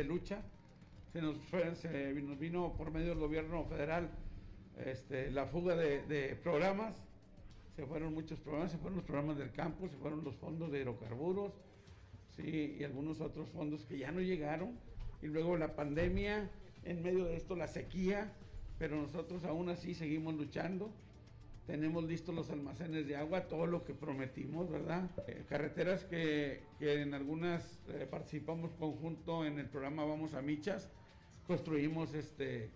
[0.05, 0.43] lucha.
[1.15, 4.11] Se nos, fue, se nos vino por medio del gobierno federal
[4.85, 7.03] este, la fuga de, de programas,
[7.77, 10.81] se fueron muchos programas, se fueron los programas del campo, se fueron los fondos de
[10.81, 11.55] hidrocarburos,
[12.39, 14.79] y algunos otros fondos que ya no llegaron.
[15.23, 16.51] Y luego la pandemia,
[16.85, 18.33] en medio de esto la sequía,
[18.79, 20.91] pero nosotros aún así seguimos luchando.
[21.67, 25.11] Tenemos listos los almacenes de agua, todo lo que prometimos, ¿verdad?
[25.27, 30.91] Eh, carreteras que, que, en algunas eh, participamos conjunto en el programa Vamos a Michas.
[31.47, 32.71] Construimos este,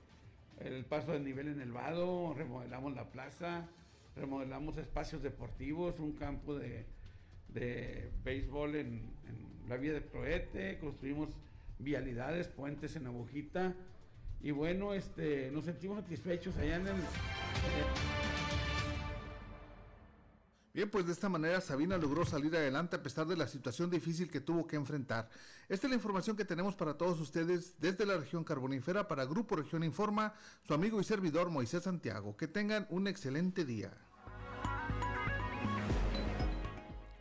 [0.59, 3.66] el paso de nivel en el vado, remodelamos la plaza,
[4.14, 6.85] remodelamos espacios deportivos, un campo de,
[7.53, 9.12] de béisbol en,
[9.69, 11.31] la vía de Proete, construimos
[11.79, 13.75] vialidades, puentes en Agujita
[14.41, 16.87] y bueno, este, nos sentimos satisfechos allá en.
[20.75, 24.31] Bien, pues de esta manera Sabina logró salir adelante a pesar de la situación difícil
[24.31, 25.29] que tuvo que enfrentar.
[25.69, 29.55] Esta es la información que tenemos para todos ustedes desde la región carbonífera para Grupo
[29.55, 30.33] Región Informa,
[30.67, 32.37] su amigo y servidor Moisés Santiago.
[32.38, 33.93] Que tengan un excelente día.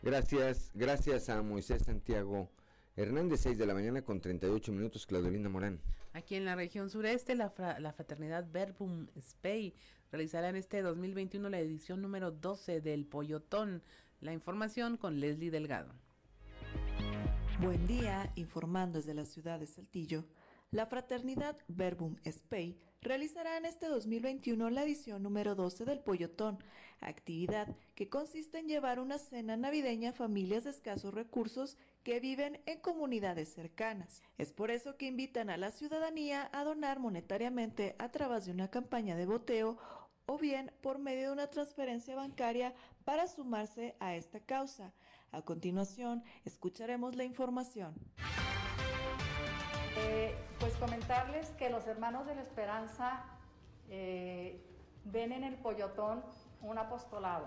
[0.02, 2.50] Gracias, gracias a Moisés Santiago
[2.96, 5.80] Hernández, 6 de la mañana con 38 minutos, Claudelina Morán.
[6.12, 9.74] Aquí en la región sureste, la, la fraternidad Verbum Spey
[10.10, 13.80] realizará en este 2021 la edición número 12 del Pollotón.
[14.20, 15.92] La información con Leslie Delgado.
[17.60, 20.24] Buen día, informando desde la ciudad de Saltillo.
[20.72, 26.58] La fraternidad Verbum Spey realizará en este 2021 la edición número 12 del Pollotón,
[27.00, 32.60] actividad que consiste en llevar una cena navideña a familias de escasos recursos que viven
[32.64, 34.22] en comunidades cercanas.
[34.38, 38.70] Es por eso que invitan a la ciudadanía a donar monetariamente a través de una
[38.70, 39.78] campaña de boteo
[40.26, 42.72] o bien por medio de una transferencia bancaria
[43.04, 44.94] para sumarse a esta causa.
[45.32, 47.94] A continuación, escucharemos la información.
[49.96, 53.24] Eh, pues comentarles que los hermanos de la esperanza
[53.90, 54.60] eh,
[55.04, 56.22] ven en el Pollotón
[56.62, 57.46] un apostolado.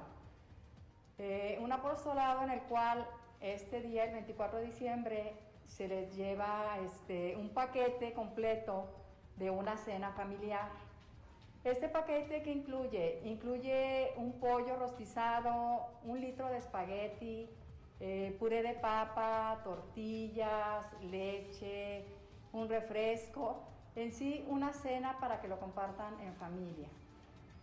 [1.18, 3.08] Eh, un apostolado en el cual
[3.42, 5.34] este día, el 24 de diciembre,
[5.68, 8.90] se les lleva este, un paquete completo
[9.38, 10.70] de una cena familiar.
[11.64, 17.50] Este paquete que incluye, incluye un pollo rostizado, un litro de espagueti,
[18.00, 22.06] eh, puré de papa, tortillas, leche,
[22.56, 23.62] un refresco,
[23.96, 26.88] en sí una cena para que lo compartan en familia.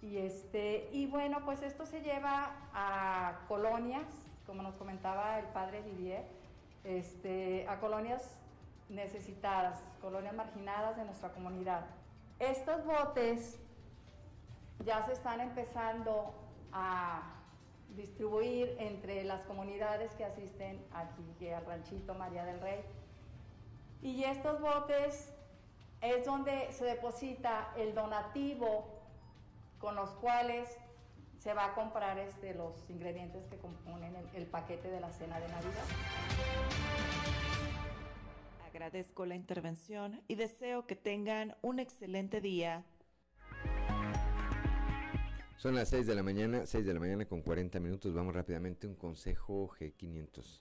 [0.03, 4.07] Y, este, y bueno, pues esto se lleva a colonias,
[4.47, 6.25] como nos comentaba el padre Didier,
[6.85, 8.37] este, a colonias
[8.89, 11.87] necesitadas, colonias marginadas de nuestra comunidad.
[12.39, 13.59] Estos botes
[14.85, 16.35] ya se están empezando
[16.73, 17.23] a
[17.97, 22.81] distribuir entre las comunidades que asisten aquí al ranchito María del Rey.
[24.03, 25.33] Y estos botes
[26.01, 28.85] es donde se deposita el donativo
[29.79, 30.69] con los cuales
[31.39, 35.39] se va a comprar este, los ingredientes que componen el, el paquete de la cena
[35.41, 35.85] de Navidad.
[38.67, 42.85] Agradezco la intervención y deseo que tengan un excelente día.
[45.57, 48.13] Son las 6 de la mañana, 6 de la mañana con 40 minutos.
[48.13, 50.61] Vamos rápidamente a un consejo G500.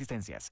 [0.01, 0.51] existencias.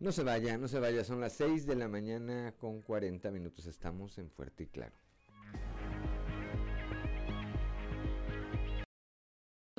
[0.00, 3.66] No se vaya, no se vaya, son las 6 de la mañana con 40 minutos,
[3.66, 4.94] estamos en Fuerte y Claro.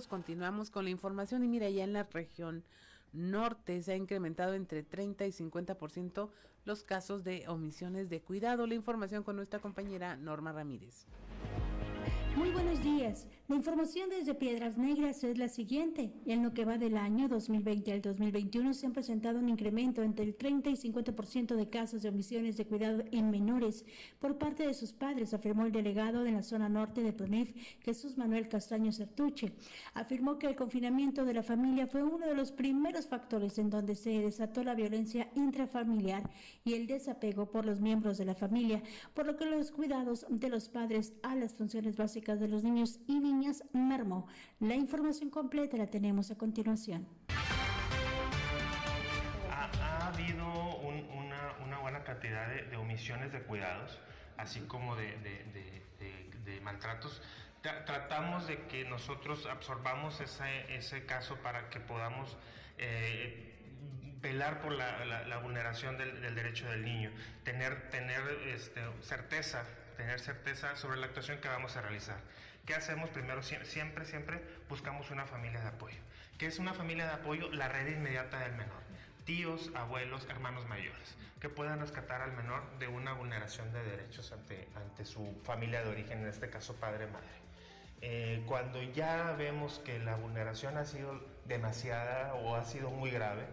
[0.08, 2.64] Continuamos con la información y mira, ya en la región
[3.12, 6.30] norte se ha incrementado entre 30 y 50%
[6.66, 8.68] los casos de omisiones de cuidado.
[8.68, 11.08] La información con nuestra compañera Norma Ramírez.
[12.36, 13.28] Muy buenos días.
[13.48, 16.12] La información desde Piedras Negras es la siguiente.
[16.26, 20.26] En lo que va del año 2020 al 2021 se han presentado un incremento entre
[20.26, 23.86] el 30 y 50% de casos de omisiones de cuidado en menores
[24.20, 28.18] por parte de sus padres, afirmó el delegado de la zona norte de PRONEF, Jesús
[28.18, 29.54] Manuel Castaño Certuche.
[29.94, 33.94] Afirmó que el confinamiento de la familia fue uno de los primeros factores en donde
[33.94, 36.28] se desató la violencia intrafamiliar
[36.64, 38.82] y el desapego por los miembros de la familia,
[39.14, 43.00] por lo que los cuidados de los padres a las funciones básicas de los niños
[43.06, 43.35] y niñas
[43.74, 44.28] mermó.
[44.60, 47.08] La información completa la tenemos a continuación.
[49.52, 50.46] Ha, ha habido
[50.80, 54.00] un, una, una, buena cantidad de, de, omisiones de cuidados,
[54.38, 55.18] así como de,
[56.46, 57.22] de maltratos.
[57.62, 62.38] Tra tratamos de que nosotros absorbamos ese, ese caso para que podamos
[62.78, 63.54] eh,
[64.22, 67.12] velar por la, la, la vulneración del, del, derecho del niño,
[67.44, 72.20] tener, tener este, certeza tener certeza sobre la actuación que vamos a realizar.
[72.66, 73.12] ¿Qué hacemos?
[73.12, 76.00] Primero, siempre, siempre buscamos una familia de apoyo.
[76.40, 77.52] ¿Qué es una familia de apoyo?
[77.52, 78.82] La red inmediata del menor.
[79.24, 84.68] Tíos, abuelos, hermanos mayores, que puedan rescatar al menor de una vulneración de derechos ante,
[84.76, 87.28] ante su familia de origen, en este caso padre-madre.
[88.02, 93.46] Eh, cuando ya vemos que la vulneración ha sido demasiada o ha sido muy grave,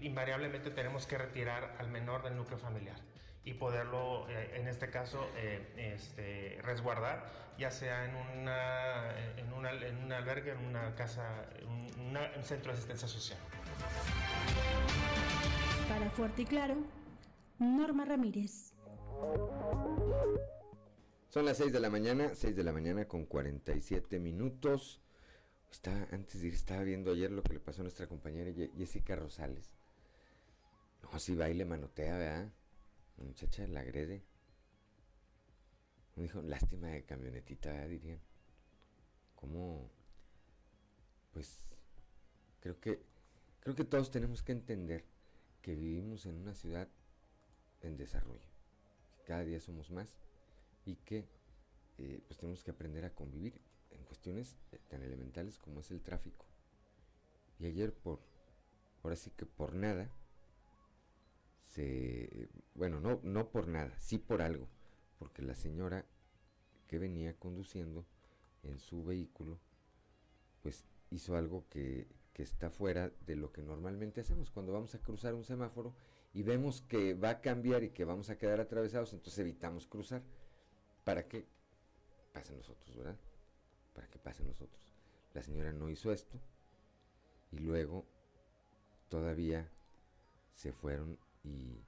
[0.00, 2.96] invariablemente tenemos que retirar al menor del núcleo familiar
[3.46, 9.70] y poderlo, eh, en este caso, eh, este, resguardar, ya sea en, una, en, una,
[9.70, 13.38] en un albergue, en una casa, en una, un centro de asistencia social.
[15.88, 16.74] Para Fuerte y Claro,
[17.60, 18.74] Norma Ramírez.
[21.28, 25.00] Son las 6 de la mañana, 6 de la mañana con 47 minutos.
[25.70, 29.14] Está, antes de ir, estaba viendo ayer lo que le pasó a nuestra compañera Jessica
[29.14, 29.70] Rosales.
[31.04, 32.52] No, si baile manotea, ¿verdad?
[33.16, 34.24] La muchacha la agrede.
[36.14, 37.88] Me dijo, lástima de camionetita, ¿eh?
[37.88, 38.20] dirían.
[39.34, 39.90] ¿Cómo?
[41.32, 41.74] Pues
[42.60, 43.02] creo que
[43.60, 45.04] creo que todos tenemos que entender
[45.60, 46.88] que vivimos en una ciudad
[47.82, 48.48] en desarrollo.
[49.16, 50.16] Que cada día somos más
[50.84, 51.26] y que
[51.98, 53.60] eh, pues tenemos que aprender a convivir
[53.90, 54.56] en cuestiones
[54.88, 56.46] tan elementales como es el tráfico.
[57.58, 58.20] Y ayer por,
[59.02, 60.10] ahora sí que por nada,
[61.76, 64.66] se, bueno, no, no por nada, sí por algo,
[65.18, 66.06] porque la señora
[66.88, 68.06] que venía conduciendo
[68.62, 69.58] en su vehículo,
[70.62, 74.50] pues hizo algo que, que está fuera de lo que normalmente hacemos.
[74.50, 75.94] Cuando vamos a cruzar un semáforo
[76.32, 80.22] y vemos que va a cambiar y que vamos a quedar atravesados, entonces evitamos cruzar.
[81.04, 81.46] ¿Para que
[82.32, 83.16] pasen los otros, verdad?
[83.92, 84.82] Para que pasen los otros.
[85.34, 86.40] La señora no hizo esto
[87.52, 88.06] y luego
[89.08, 89.70] todavía
[90.54, 91.84] se fueron y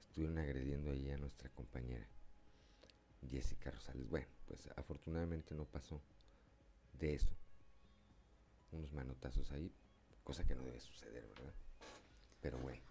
[0.00, 2.06] estuvieron agrediendo ahí a nuestra compañera
[3.30, 4.08] Jessica Rosales.
[4.08, 6.02] Bueno, pues afortunadamente no pasó
[6.98, 7.30] de eso.
[8.72, 9.72] Unos manotazos ahí,
[10.24, 11.54] cosa que no debe suceder, ¿verdad?
[12.42, 12.82] Pero bueno,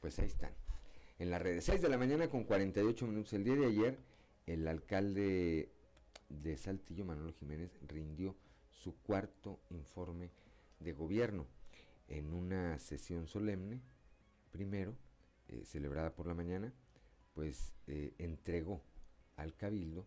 [0.00, 0.52] pues ahí están.
[1.18, 3.32] En las redes, 6 de la mañana con 48 minutos.
[3.34, 3.98] El día de ayer,
[4.46, 5.70] el alcalde
[6.28, 8.34] de Saltillo, Manolo Jiménez, rindió
[8.70, 10.30] su cuarto informe
[10.80, 11.46] de gobierno
[12.08, 13.80] en una sesión solemne,
[14.54, 14.94] primero,
[15.48, 16.72] eh, celebrada por la mañana,
[17.34, 18.80] pues eh, entregó
[19.34, 20.06] al cabildo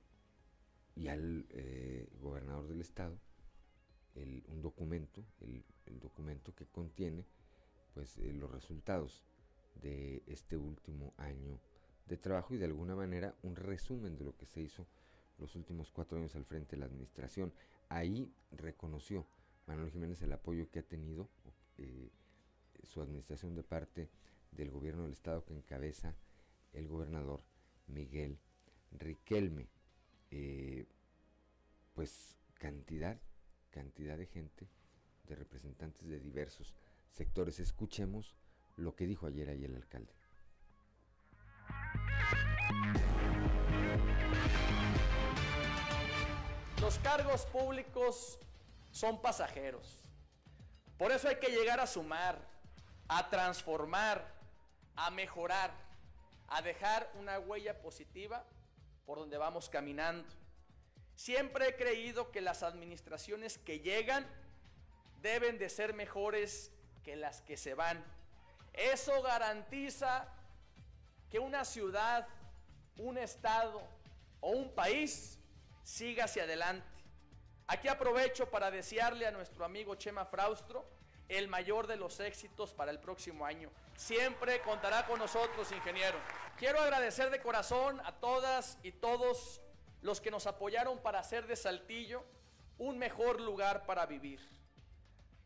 [0.96, 3.20] y al eh, gobernador del estado
[4.48, 5.64] un documento, el,
[6.00, 7.24] documento que contiene
[7.94, 9.24] pues los resultados
[9.76, 11.60] de este último año
[12.08, 14.88] de trabajo y de alguna manera un resumen de lo que se hizo
[15.38, 17.54] los últimos cuatro años al frente de la administración.
[17.90, 19.28] Ahí reconoció
[19.68, 21.30] Manuel Jiménez el apoyo que ha tenido
[22.82, 24.10] su administración de parte
[24.52, 26.16] del gobierno del estado que encabeza
[26.74, 27.42] el gobernador
[27.88, 28.40] Miguel
[28.92, 29.70] Riquelme.
[30.32, 30.86] Eh,
[31.94, 33.20] pues cantidad,
[33.72, 34.68] cantidad de gente,
[35.26, 36.76] de representantes de diversos
[37.12, 37.60] sectores.
[37.60, 38.36] Escuchemos
[38.76, 40.14] lo que dijo ayer ahí el alcalde.
[46.82, 48.40] Los cargos públicos
[48.92, 50.08] son pasajeros.
[50.98, 52.40] Por eso hay que llegar a sumar,
[53.08, 54.37] a transformar,
[54.98, 55.72] a mejorar,
[56.50, 58.44] a dejar una huella positiva
[59.06, 60.28] por donde vamos caminando.
[61.16, 64.28] Siempre he creído que las administraciones que llegan
[65.22, 66.72] deben de ser mejores
[67.04, 68.04] que las que se van.
[68.74, 70.28] Eso garantiza
[71.30, 72.28] que una ciudad,
[72.98, 73.82] un estado
[74.42, 75.40] o un país
[75.84, 76.86] siga hacia adelante.
[77.68, 80.97] Aquí aprovecho para desearle a nuestro amigo Chema Fraustro
[81.30, 83.70] el mayor de los éxitos para el próximo año.
[83.96, 86.18] Siempre contará con nosotros, ingeniero.
[86.58, 89.62] Quiero agradecer de corazón a todas y todos
[90.02, 92.24] los que nos apoyaron para hacer de Saltillo
[92.78, 94.40] un mejor lugar para vivir.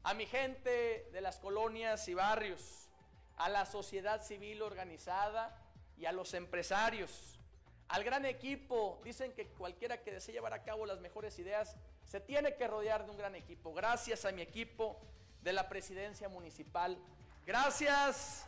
[0.03, 2.89] A mi gente de las colonias y barrios,
[3.37, 5.57] a la sociedad civil organizada
[5.97, 7.39] y a los empresarios,
[7.87, 11.75] al gran equipo, dicen que cualquiera que desee llevar a cabo las mejores ideas
[12.05, 13.73] se tiene que rodear de un gran equipo.
[13.73, 15.01] Gracias a mi equipo
[15.41, 16.97] de la presidencia municipal.
[17.45, 18.47] Gracias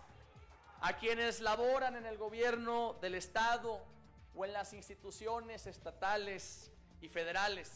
[0.81, 3.81] a quienes laboran en el gobierno del Estado
[4.35, 6.71] o en las instituciones estatales
[7.01, 7.71] y federales.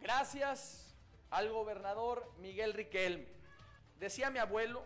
[0.00, 0.94] Gracias
[1.30, 3.26] al gobernador Miguel Riquelme.
[3.98, 4.84] Decía mi abuelo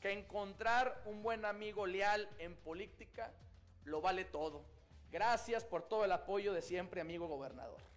[0.00, 3.32] que encontrar un buen amigo leal en política
[3.84, 4.64] lo vale todo.
[5.10, 7.91] Gracias por todo el apoyo de siempre, amigo gobernador.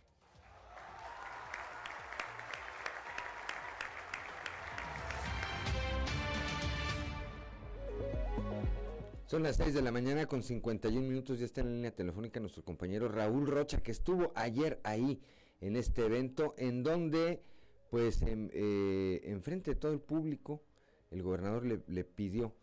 [9.28, 12.40] Son las 6 de la mañana con 51 minutos, ya está en la línea telefónica
[12.40, 15.20] nuestro compañero Raúl Rocha, que estuvo ayer ahí
[15.62, 17.42] en este evento, en donde,
[17.90, 20.62] pues, en, eh, enfrente de todo el público,
[21.10, 22.54] el gobernador le, pidió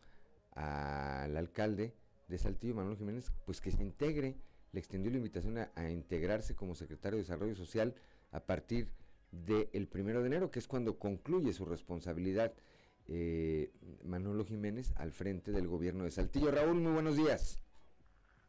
[0.53, 1.97] al alcalde
[2.29, 4.37] de Saltillo, Manuel Jiménez, pues que se integre,
[4.71, 7.97] le extendió la invitación a, integrarse como secretario de Desarrollo Social
[8.31, 8.93] a partir
[9.33, 12.53] del primero de enero, que es cuando concluye su responsabilidad
[13.09, 13.72] eh,
[14.05, 16.50] Manolo Jiménez al frente del gobierno de Saltillo.
[16.50, 17.59] Raúl, muy buenos días.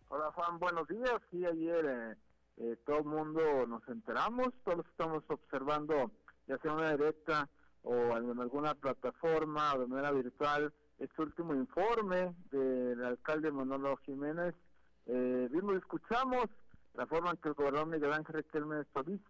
[0.09, 1.15] Hola Juan, buenos días.
[1.31, 2.15] Sí, ayer eh,
[2.57, 6.11] eh, todo el mundo nos enteramos, todos estamos observando,
[6.47, 7.49] ya sea una directa
[7.81, 14.53] o en alguna plataforma o de manera virtual, este último informe del alcalde Manolo Jiménez.
[15.07, 16.45] Eh, vimos escuchamos
[16.93, 19.21] la forma en que el gobernador Miguel Ángel Riquelme Solís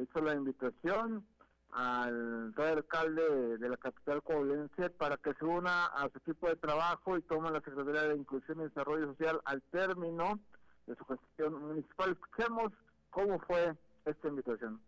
[0.00, 1.26] hizo la invitación
[1.72, 7.16] al alcalde de la capital coahuilense para que se una a su equipo de trabajo
[7.16, 10.40] y tome la Secretaría de Inclusión y Desarrollo Social al término
[10.86, 12.12] de su gestión municipal.
[12.12, 12.72] Escuchemos
[13.10, 14.80] cómo fue esta invitación.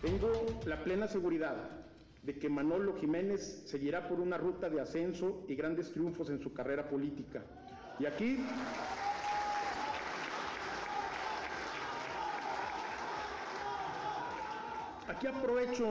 [0.00, 0.30] Tengo
[0.66, 1.56] la plena seguridad
[2.22, 6.52] de que Manolo Jiménez seguirá por una ruta de ascenso y grandes triunfos en su
[6.52, 7.42] carrera política.
[7.98, 8.44] Y aquí
[15.12, 15.84] Aquí aprovecho,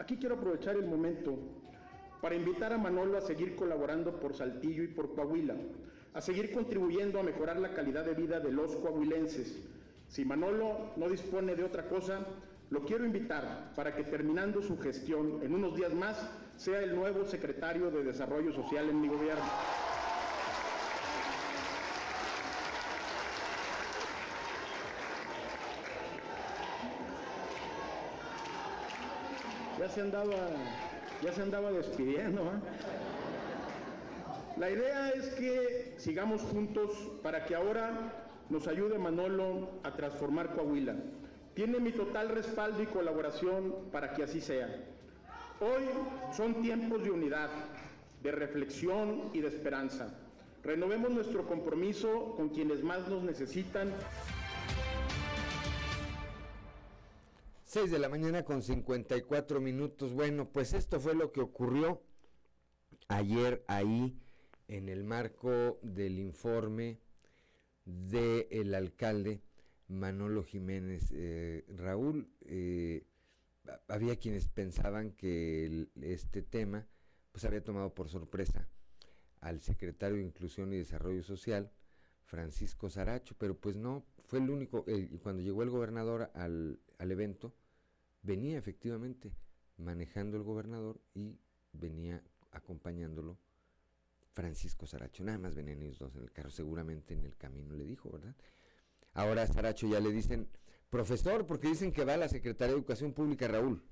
[0.00, 1.38] aquí quiero aprovechar el momento
[2.20, 5.54] para invitar a Manolo a seguir colaborando por Saltillo y por Coahuila,
[6.12, 9.62] a seguir contribuyendo a mejorar la calidad de vida de los coahuilenses.
[10.08, 12.26] Si Manolo no dispone de otra cosa,
[12.72, 16.16] Lo quiero invitar para que terminando su gestión en unos días más
[16.56, 19.44] sea el nuevo secretario de Desarrollo Social en mi gobierno.
[29.94, 30.34] Se andaba,
[31.22, 32.42] ya se andaba despidiendo.
[32.42, 32.60] ¿eh?
[34.58, 36.90] La idea es que sigamos juntos
[37.22, 38.12] para que ahora
[38.48, 40.94] nos ayude Manolo a transformar Coahuila.
[41.54, 44.68] Tiene mi total respaldo y colaboración para que así sea.
[45.60, 45.84] Hoy
[46.34, 47.50] son tiempos de unidad,
[48.22, 50.14] de reflexión y de esperanza.
[50.64, 53.92] Renovemos nuestro compromiso con quienes más nos necesitan.
[57.72, 60.12] 6 de la mañana con 54 minutos.
[60.12, 62.02] Bueno, pues esto fue lo que ocurrió
[63.08, 64.20] ayer ahí
[64.68, 67.00] en el marco del informe
[67.86, 69.40] del alcalde
[69.88, 71.12] Manolo Jiménez.
[71.14, 73.06] Eh, Raúl, eh,
[73.88, 76.86] había quienes pensaban que este tema
[77.32, 78.68] pues había tomado por sorpresa
[79.40, 81.72] al secretario de Inclusión y Desarrollo Social,
[82.20, 87.10] Francisco Saracho, pero pues no, fue el único, y cuando llegó el gobernador al, al
[87.10, 87.54] evento,
[88.22, 89.32] venía efectivamente
[89.76, 91.38] manejando el gobernador y
[91.72, 93.38] venía acompañándolo
[94.32, 95.24] Francisco Saracho.
[95.24, 98.34] Nada más venían ellos dos en el carro, seguramente en el camino le dijo, ¿verdad?
[99.14, 100.48] Ahora a Saracho ya le dicen
[100.88, 103.82] profesor, porque dicen que va a la Secretaría de Educación Pública, Raúl.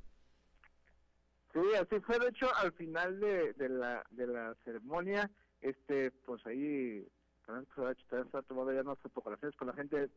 [1.53, 2.19] Sí, así fue.
[2.19, 7.07] De hecho, al final de, de la, de la ceremonia, este, pues ahí
[7.75, 10.09] Saracho también está tomando ya unas fotografías con la gente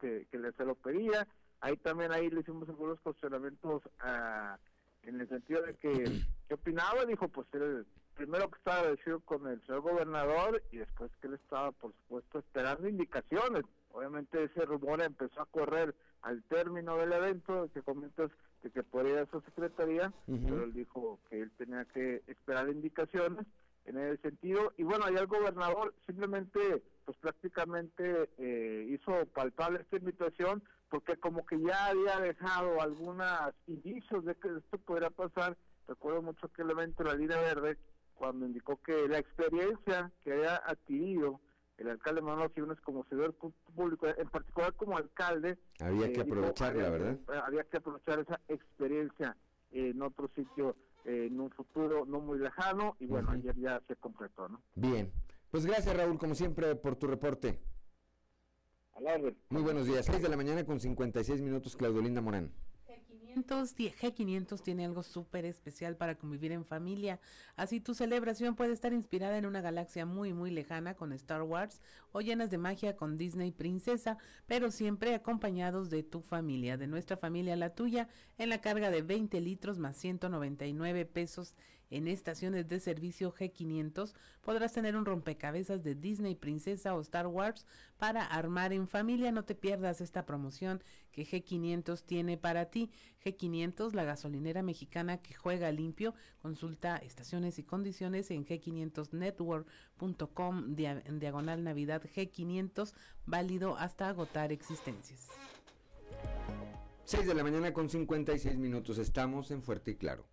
[0.00, 1.26] que, que le se lo pedía.
[1.60, 4.58] Ahí también ahí le hicimos algunos cuestionamientos a,
[5.02, 5.92] en el sentido de que,
[6.48, 7.04] ¿qué opinaba?
[7.04, 7.86] Dijo, pues él
[8.20, 12.40] primero que estaba agradecido con el señor gobernador y después que él estaba, por supuesto,
[12.40, 13.64] esperando indicaciones.
[13.92, 18.30] Obviamente ese rumor empezó a correr al término del evento que comentas
[18.62, 23.46] de que podría ser secretaría, pero él dijo que él tenía que esperar indicaciones
[23.86, 24.74] en ese sentido.
[24.76, 31.46] Y bueno, allá el gobernador simplemente, pues prácticamente eh, hizo palpable esta invitación porque como
[31.46, 33.26] que ya había dejado algunos
[33.66, 35.56] indicios de que esto podría pasar.
[35.86, 37.78] Recuerdo mucho aquel evento de la línea verde
[38.14, 41.40] cuando indicó que la experiencia que había adquirido
[41.78, 43.34] el alcalde Manuel Jiménez como servidor
[43.74, 47.18] público, en particular como alcalde, había que eh, aprovecharla, ¿verdad?
[47.32, 49.34] Eh, había que aprovechar esa experiencia
[49.70, 50.76] en otro sitio
[51.06, 54.60] eh, en un futuro no muy lejano y bueno, ayer ya se completó, ¿no?
[54.74, 55.10] Bien,
[55.50, 57.58] pues gracias Raúl, como siempre, por tu reporte.
[59.48, 62.52] Muy buenos días, 6 de la mañana con 56 minutos, Claudio Linda Morán.
[63.34, 67.18] G500 tiene algo súper especial para convivir en familia.
[67.56, 71.80] Así tu celebración puede estar inspirada en una galaxia muy, muy lejana con Star Wars
[72.12, 77.16] o llenas de magia con Disney Princesa, pero siempre acompañados de tu familia, de nuestra
[77.16, 81.54] familia la tuya, en la carga de 20 litros más 199 pesos
[81.90, 87.66] en estaciones de servicio G500 podrás tener un rompecabezas de Disney Princesa o Star Wars
[87.98, 89.32] para armar en familia.
[89.32, 90.82] No te pierdas esta promoción
[91.12, 92.90] que G500 tiene para ti.
[93.24, 96.14] G500, la gasolinera mexicana que juega limpio.
[96.40, 102.94] Consulta estaciones y condiciones en g500network.com en diagonal Navidad G500,
[103.26, 105.28] válido hasta agotar existencias.
[107.04, 108.98] 6 de la mañana con 56 minutos.
[108.98, 110.24] Estamos en Fuerte y Claro.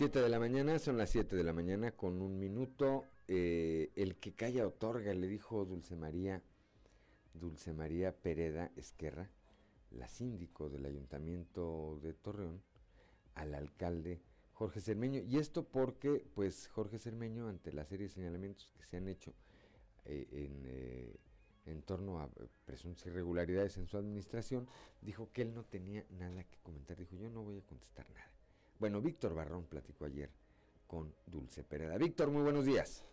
[0.00, 3.04] 7 de la mañana, son las 7 de la mañana con un minuto.
[3.28, 6.42] Eh, el que calla otorga, le dijo Dulce María,
[7.34, 9.30] Dulce María Pereda Esquerra,
[9.90, 12.62] la síndico del ayuntamiento de Torreón,
[13.34, 14.22] al alcalde
[14.54, 15.20] Jorge Cermeño.
[15.20, 19.34] Y esto porque, pues, Jorge Cermeño, ante la serie de señalamientos que se han hecho
[20.06, 21.20] eh, eh,
[21.66, 22.30] en torno a
[22.64, 24.66] presuntas irregularidades en su administración,
[25.02, 26.96] dijo que él no tenía nada que comentar.
[26.96, 28.39] Dijo, yo no voy a contestar nada.
[28.80, 30.30] Bueno, Víctor Barrón platicó ayer
[30.86, 31.98] con Dulce Pereda.
[31.98, 33.06] Víctor, muy buenos días.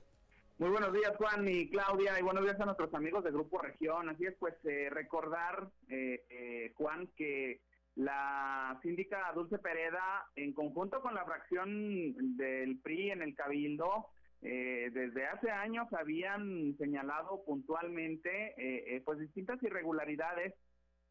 [0.59, 4.07] Muy buenos días, Juan y Claudia, y buenos días a nuestros amigos de Grupo Región.
[4.07, 7.59] Así es, pues eh, recordar, eh, eh, Juan, que
[7.95, 14.07] la síndica Dulce Pereda, en conjunto con la fracción del PRI en el Cabildo,
[14.39, 20.53] desde hace años habían señalado puntualmente pues distintas irregularidades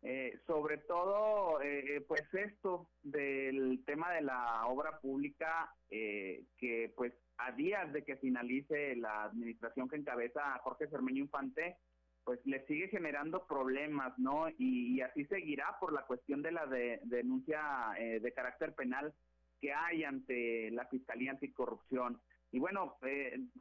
[0.09, 7.13] eh, sobre todo, eh, pues esto del tema de la obra pública, eh, que pues
[7.39, 11.79] a días de que finalice la administración que encabeza Jorge Cermeño Infante,
[12.23, 14.47] pues le sigue generando problemas, ¿no?
[14.59, 19.13] Y, así seguirá por la cuestión de la denuncia de carácter penal
[19.61, 22.21] que hay ante la Fiscalía Anticorrupción.
[22.53, 22.97] Y bueno,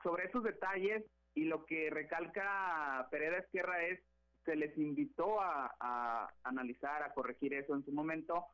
[0.03, 3.99] sobre esos detalles, y lo que recalca Pereda Esquerra es
[4.45, 8.47] se les invitó a, analizar, a corregir eso en su momento,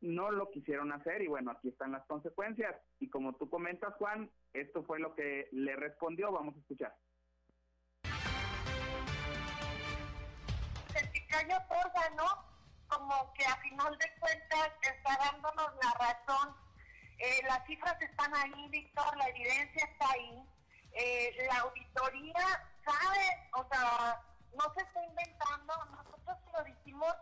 [0.00, 2.76] no lo quisieron hacer y bueno, aquí están las consecuencias.
[2.98, 6.94] Y como tú comentas, Juan, esto fue lo que le respondió, vamos a escuchar.
[10.94, 11.56] El Picayo
[12.16, 12.26] ¿no?
[12.88, 16.54] Como que a final de cuentas está dándonos la razón.
[17.18, 20.48] Eh, las cifras están ahí, Víctor, la evidencia está ahí.
[20.92, 24.22] Eh, la auditoría sabe, o sea,
[24.56, 27.14] no se está inventando, nosotros lo dijimos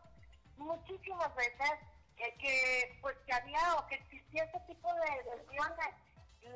[0.56, 1.72] muchísimas veces,
[2.18, 5.94] eh, que pues que había o que existía ese tipo de desviaciones,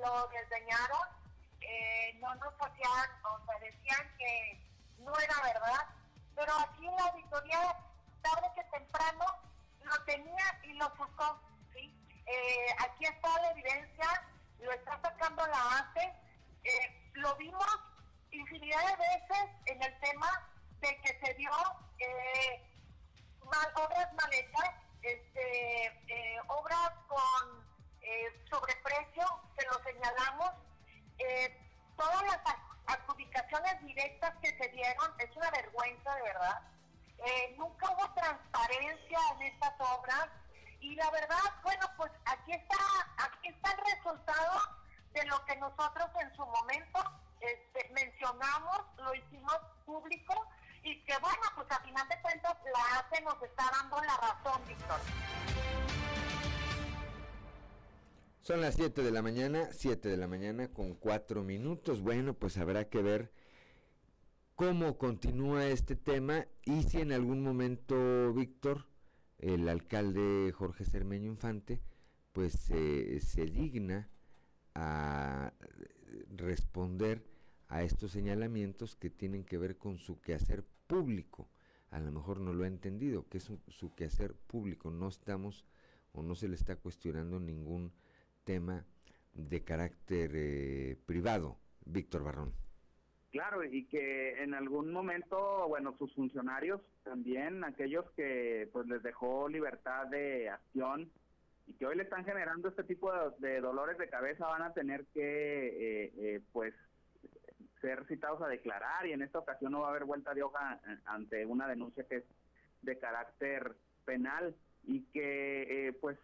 [0.01, 1.09] lo desdeñaron,
[1.61, 4.67] eh, no nos hacían, o sea, decían que
[4.99, 5.87] no era verdad,
[6.35, 7.77] pero aquí la auditoría,
[8.23, 9.25] tarde que temprano,
[9.83, 11.41] lo tenía y lo sacó,
[11.75, 11.95] ¿sí?
[12.27, 14.29] Eh, aquí está la evidencia,
[14.61, 16.15] lo está sacando la base,
[17.15, 17.67] lo vimos
[18.31, 20.50] infinidad de veces en el tema
[20.81, 21.51] de que se dio
[21.99, 22.63] eh,
[23.45, 24.31] mal, obras mal
[25.03, 27.65] este, eh, obras con
[28.03, 29.25] eh, sobreprecio,
[29.59, 30.51] se lo señalamos.
[31.19, 31.57] Eh,
[31.97, 32.41] todas las
[32.87, 36.63] adjudicaciones directas que se dieron, es una vergüenza de verdad.
[37.57, 40.29] nunca hubo transparencia en estas obras
[40.81, 42.77] y la verdad, bueno, pues aquí está,
[43.19, 44.61] aquí está el resultado
[45.13, 46.99] de lo que nosotros en su momento
[47.41, 50.49] este, mencionamos, lo hicimos público
[50.83, 54.63] y que bueno, pues a final de cuentas la ACE nos está dando la razón,
[54.67, 55.01] Víctor.
[58.43, 62.01] Son las 7 de la mañana, 7 de la mañana con 4 minutos.
[62.01, 63.33] Bueno, pues habrá que ver
[64.57, 68.87] cómo continúa este tema y si en algún momento, Víctor,
[69.39, 71.81] el alcalde Jorge Cermeño Infante,
[72.33, 74.09] pues se digna
[74.75, 75.53] a
[76.29, 77.30] responder
[77.71, 81.49] a estos señalamientos que tienen que ver con su quehacer público.
[81.91, 84.91] A lo mejor no lo ha entendido, que es su quehacer público.
[84.91, 85.65] No estamos
[86.13, 87.93] o no se le está cuestionando ningún
[88.45, 88.85] tema
[89.33, 91.57] de carácter eh, privado.
[91.85, 92.53] Víctor Barrón.
[93.31, 99.49] Claro, y que en algún momento, bueno, sus funcionarios también, aquellos que pues les dejó
[99.49, 101.11] libertad de acción
[101.69, 105.07] y que hoy le están generando este tipo de, dolores de cabeza, van a tener
[105.15, 106.75] que, eh, eh, pues,
[107.81, 110.81] ser citados a declarar y en esta ocasión no va a haber vuelta de hoja
[110.87, 112.25] eh, ante una denuncia que es
[112.83, 113.75] de carácter
[114.05, 114.55] penal
[114.85, 116.19] y que eh, pues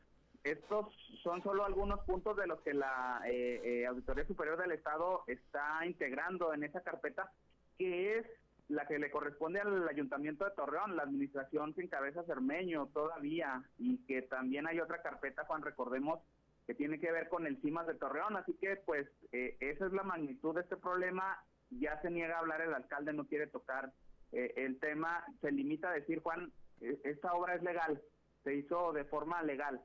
[0.44, 5.84] estos son solo algunos puntos de los que la eh, Auditoría Superior del Estado está
[5.84, 7.32] integrando en esa carpeta
[7.76, 8.26] que es
[8.68, 13.98] la que le corresponde al Ayuntamiento de Torreón, la administración sin cabeza Cermeño todavía, y
[14.07, 16.20] que también hay otra carpeta, Juan, recordemos,
[16.66, 18.36] que tiene que ver con el CIMAS de Torreón.
[18.36, 21.38] Así que, pues, eh, esa es la magnitud de este problema.
[21.70, 23.92] Ya se niega a hablar el alcalde, no quiere tocar
[24.32, 25.24] eh, el tema.
[25.40, 28.02] Se limita a decir, Juan, e, esta obra es legal,
[28.42, 29.80] se hizo de forma legal.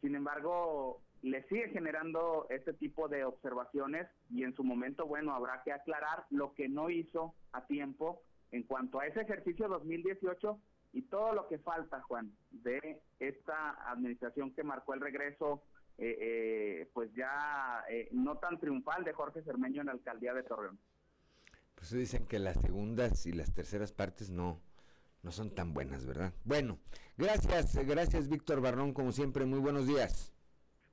[0.00, 5.62] Sin embargo, le sigue generando este tipo de observaciones y en su momento, bueno, habrá
[5.62, 10.60] que aclarar lo que no hizo a tiempo en cuanto a ese ejercicio 2018
[10.92, 15.62] y todo lo que falta, Juan, de esta administración que marcó el regreso
[15.96, 20.42] eh, eh, pues ya eh, no tan triunfal de Jorge Cermeño en la alcaldía de
[20.42, 20.78] Torreón.
[21.74, 24.60] Pues dicen que las segundas y las terceras partes no,
[25.22, 26.32] no son tan buenas, ¿verdad?
[26.44, 26.78] Bueno,
[27.16, 30.32] gracias, gracias Víctor Barrón, como siempre, muy buenos días.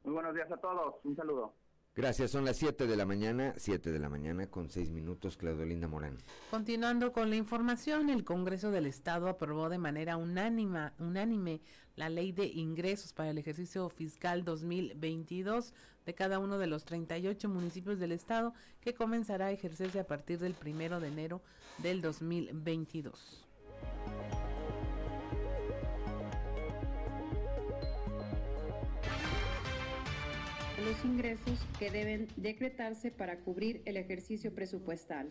[0.04, 1.54] Muy buenos días a todos, un saludo.
[1.94, 5.66] Gracias, son las 7 de la mañana, 7 de la mañana con 6 minutos, Claudio
[5.66, 6.18] Linda Morán.
[6.50, 11.62] Continuando con la información, el Congreso del Estado aprobó de manera unánime
[11.98, 15.74] la ley de ingresos para el ejercicio fiscal 2022
[16.06, 20.40] de cada uno de los 38 municipios del Estado que comenzará a ejercerse a partir
[20.40, 21.42] del primero de enero
[21.80, 23.46] del 2022.
[30.82, 35.30] Los ingresos que deben decretarse para cubrir el ejercicio presupuestal.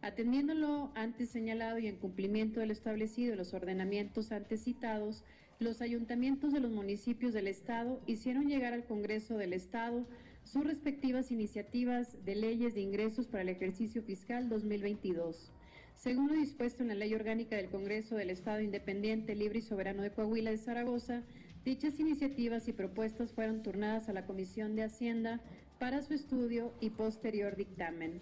[0.00, 5.24] Atendiendo lo antes señalado y en cumplimiento de lo establecido en los ordenamientos antes citados,
[5.58, 10.06] los ayuntamientos de los municipios del Estado hicieron llegar al Congreso del Estado
[10.44, 15.52] sus respectivas iniciativas de leyes de ingresos para el ejercicio fiscal 2022.
[15.94, 20.02] Según lo dispuesto en la Ley Orgánica del Congreso del Estado Independiente, Libre y Soberano
[20.02, 21.22] de Coahuila de Zaragoza,
[21.64, 25.40] Dichas iniciativas y propuestas fueron turnadas a la Comisión de Hacienda
[25.78, 28.20] para su estudio y posterior dictamen.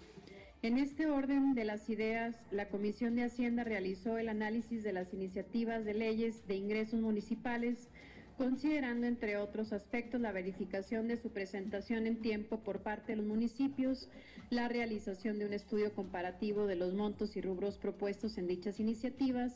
[0.61, 5.13] En este orden de las ideas, la Comisión de Hacienda realizó el análisis de las
[5.13, 7.89] iniciativas de leyes de ingresos municipales
[8.37, 13.25] considerando entre otros aspectos la verificación de su presentación en tiempo por parte de los
[13.25, 14.09] municipios,
[14.49, 19.53] la realización de un estudio comparativo de los montos y rubros propuestos en dichas iniciativas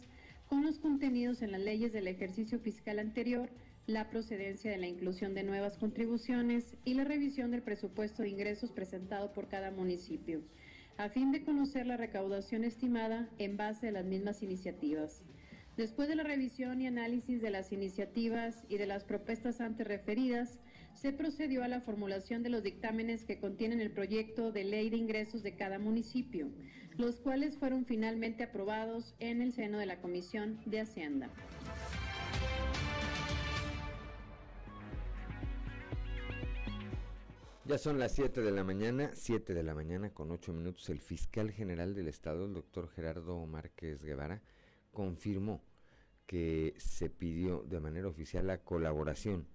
[0.47, 3.49] con los contenidos en las leyes del ejercicio fiscal anterior,
[3.87, 8.73] la procedencia de la inclusión de nuevas contribuciones y la revisión del presupuesto de ingresos
[8.73, 10.41] presentado por cada municipio,
[10.97, 15.23] a fin de conocer la recaudación estimada en base a las mismas iniciativas.
[15.77, 20.59] Después de la revisión y análisis de las iniciativas y de las propuestas antes referidas,
[20.93, 24.97] se procedió a la formulación de los dictámenes que contienen el proyecto de ley de
[24.97, 26.49] ingresos de cada municipio,
[26.97, 31.29] los cuales fueron finalmente aprobados en el seno de la Comisión de Hacienda.
[37.67, 40.89] Ya son las 7 de la mañana, 7 de la mañana con 8 minutos.
[40.89, 44.41] El fiscal general del Estado, el doctor Gerardo Márquez Guevara,
[44.93, 45.61] confirmó
[46.25, 49.47] que se pidió de manera oficial la colaboración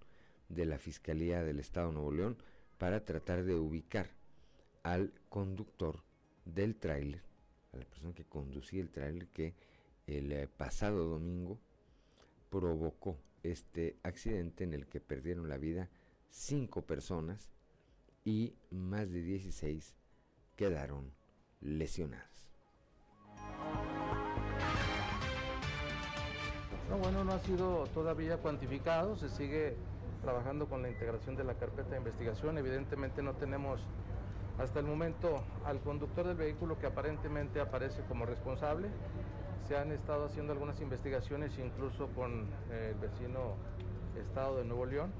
[0.50, 2.36] de la Fiscalía del Estado de Nuevo León
[2.76, 4.10] para tratar de ubicar
[4.82, 6.02] al conductor
[6.44, 7.22] del tráiler,
[7.72, 9.54] a la persona que conducía el tráiler que
[10.06, 11.58] el eh, pasado domingo
[12.50, 15.88] provocó este accidente en el que perdieron la vida
[16.28, 17.48] cinco personas
[18.24, 19.94] y más de 16
[20.56, 21.12] quedaron
[21.60, 22.48] lesionadas.
[26.88, 29.76] No, bueno, no ha sido todavía cuantificado, se sigue
[30.20, 32.58] trabajando con la integración de la carpeta de investigación.
[32.58, 33.80] Evidentemente no tenemos
[34.58, 38.88] hasta el momento al conductor del vehículo que aparentemente aparece como responsable.
[39.66, 43.56] Se han estado haciendo algunas investigaciones incluso con eh, el vecino
[44.20, 45.12] estado de Nuevo León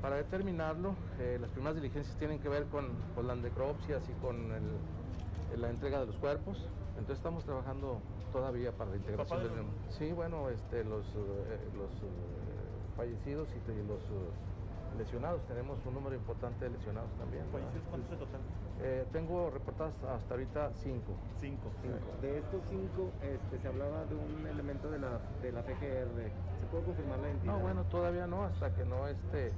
[0.00, 2.88] para determinarlo, eh, las primeras diligencias tienen que ver con,
[3.26, 4.48] las necropsias y con
[5.56, 6.68] la entrega de los cuerpos.
[6.90, 8.00] Entonces estamos trabajando
[8.32, 9.52] todavía para la integración del
[9.90, 12.06] Sí, bueno, este, los, eh, los eh,
[12.96, 14.00] fallecidos y, los
[14.96, 17.44] lesionados, tenemos un número importante de lesionados también.
[17.52, 18.40] ¿Fallecidos cuántos en total?
[19.12, 21.12] tengo reportadas hasta ahorita cinco.
[21.40, 21.70] Cinco.
[22.20, 26.30] De estos cinco, este, se hablaba de un elemento de la, de la PGR.
[26.60, 27.52] ¿Se puede confirmar la identidad?
[27.54, 29.52] No, bueno, todavía no, hasta que no esté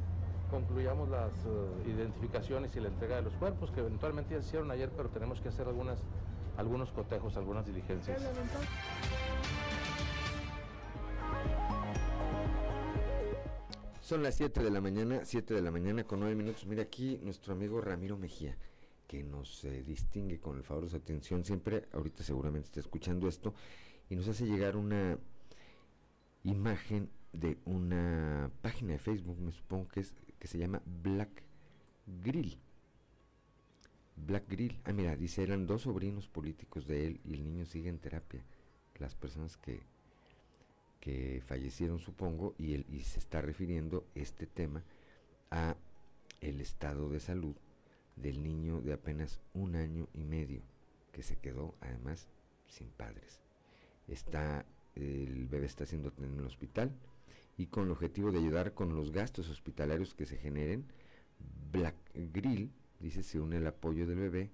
[0.50, 4.70] concluyamos las eh, identificaciones y la entrega de los cuerpos, que eventualmente ya se hicieron
[4.70, 5.98] ayer, pero tenemos que hacer algunas,
[6.56, 8.20] algunos cotejos, algunas diligencias.
[14.00, 16.66] Son las 7 de la mañana, 7 de la mañana con 9 minutos.
[16.66, 18.56] Mira aquí nuestro amigo Ramiro Mejía,
[19.06, 23.28] que nos eh, distingue con el favor de su atención siempre, ahorita seguramente está escuchando
[23.28, 23.54] esto,
[24.08, 25.16] y nos hace llegar una
[26.42, 31.44] imagen de una página de Facebook, me supongo que es que se llama Black
[32.24, 32.58] Grill.
[34.16, 34.80] Black Grill.
[34.84, 38.42] Ah, mira, dice, eran dos sobrinos políticos de él y el niño sigue en terapia.
[38.98, 39.80] Las personas que,
[40.98, 44.82] que fallecieron, supongo, y, él, y se está refiriendo este tema
[45.50, 45.76] a
[46.40, 47.54] el estado de salud
[48.16, 50.62] del niño de apenas un año y medio,
[51.12, 52.28] que se quedó además
[52.66, 53.40] sin padres.
[54.08, 54.64] Está,
[54.94, 56.92] el bebé está siendo en el hospital,
[57.60, 60.86] y con el objetivo de ayudar con los gastos hospitalarios que se generen,
[61.70, 64.50] Black Grill, dice, se une el apoyo del bebé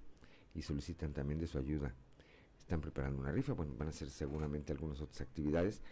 [0.57, 1.95] y solicitan también de su ayuda.
[2.59, 5.83] Están preparando una rifa, bueno, van a hacer seguramente algunas otras actividades.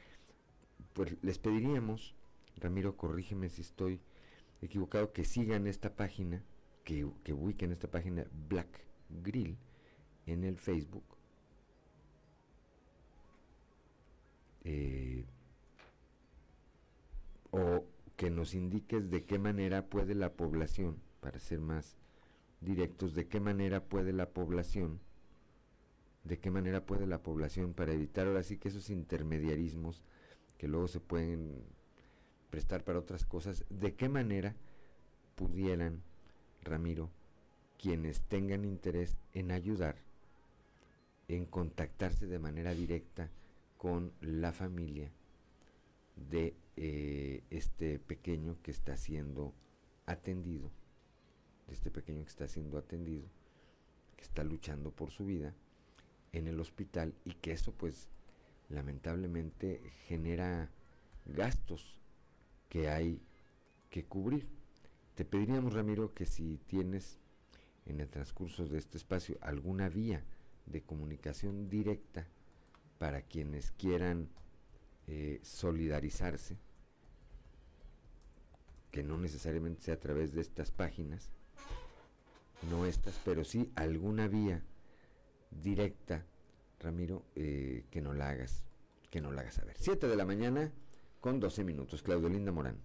[0.93, 2.17] Pues les pediríamos,
[2.57, 4.01] Ramiro, corrígeme si estoy
[4.61, 6.43] equivocado, que sigan esta página,
[6.83, 8.81] que, que ubiquen esta página Black
[9.23, 9.57] Grill
[10.27, 11.05] en el Facebook.
[14.65, 15.25] Eh,
[17.55, 17.85] o
[18.17, 21.97] que nos indiques de qué manera puede la población, para ser más
[22.61, 24.99] directos, de qué manera puede la población,
[26.25, 30.03] de qué manera puede la población para evitar ahora sí que esos intermediarismos
[30.59, 31.63] que luego se pueden
[32.51, 34.57] prestar para otras cosas, de qué manera
[35.37, 36.03] pudieran,
[36.63, 37.09] Ramiro,
[37.79, 39.97] quienes tengan interés en ayudar,
[41.29, 43.31] en contactarse de manera directa
[43.77, 45.13] con la familia
[46.31, 49.55] de eh, este pequeño que está siendo
[50.07, 50.71] atendido,
[51.69, 53.27] este pequeño que está siendo atendido,
[54.17, 55.55] que está luchando por su vida
[56.33, 58.09] en el hospital y que eso pues
[58.69, 60.71] lamentablemente genera
[61.27, 61.99] gastos
[62.69, 63.23] que hay
[63.91, 64.49] que cubrir.
[65.15, 67.21] Te pediríamos, Ramiro, que si tienes
[67.87, 70.25] en el transcurso de este espacio alguna vía
[70.67, 72.27] de comunicación directa
[72.99, 74.29] para quienes quieran
[75.07, 76.57] eh, solidarizarse,
[78.91, 81.31] que no necesariamente sea a través de estas páginas,
[82.71, 84.63] no estas, pero sí alguna vía
[85.51, 86.25] directa,
[86.81, 88.65] Ramiro, eh, que no la hagas,
[89.11, 89.77] que no la hagas saber.
[89.79, 90.73] 7 de la mañana
[91.21, 92.79] con 12 minutos, Claudio Linda Morán.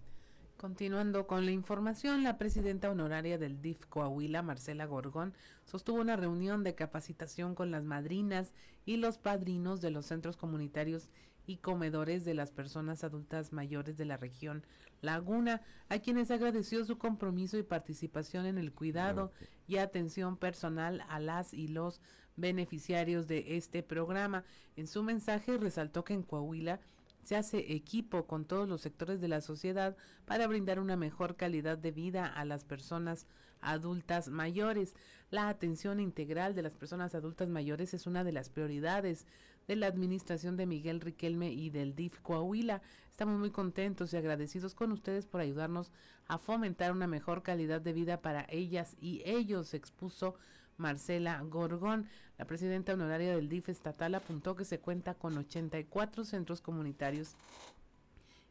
[0.60, 5.32] Continuando con la información, la presidenta honoraria del DIF Coahuila, Marcela Gorgón,
[5.64, 8.52] sostuvo una reunión de capacitación con las madrinas
[8.84, 11.08] y los padrinos de los centros comunitarios
[11.46, 14.64] y comedores de las personas adultas mayores de la región
[15.02, 19.32] Laguna, a quienes agradeció su compromiso y participación en el cuidado
[19.66, 22.00] y atención personal a las y los
[22.36, 24.44] beneficiarios de este programa.
[24.76, 26.80] En su mensaje resaltó que en Coahuila
[27.22, 31.78] se hace equipo con todos los sectores de la sociedad para brindar una mejor calidad
[31.78, 33.26] de vida a las personas
[33.60, 34.94] adultas mayores.
[35.30, 39.26] La atención integral de las personas adultas mayores es una de las prioridades
[39.70, 42.82] de la administración de Miguel Riquelme y del DIF Coahuila.
[43.08, 45.92] Estamos muy contentos y agradecidos con ustedes por ayudarnos
[46.26, 50.34] a fomentar una mejor calidad de vida para ellas y ellos, expuso
[50.76, 52.08] Marcela Gorgón.
[52.36, 57.36] La presidenta honoraria del DIF estatal apuntó que se cuenta con 84 centros comunitarios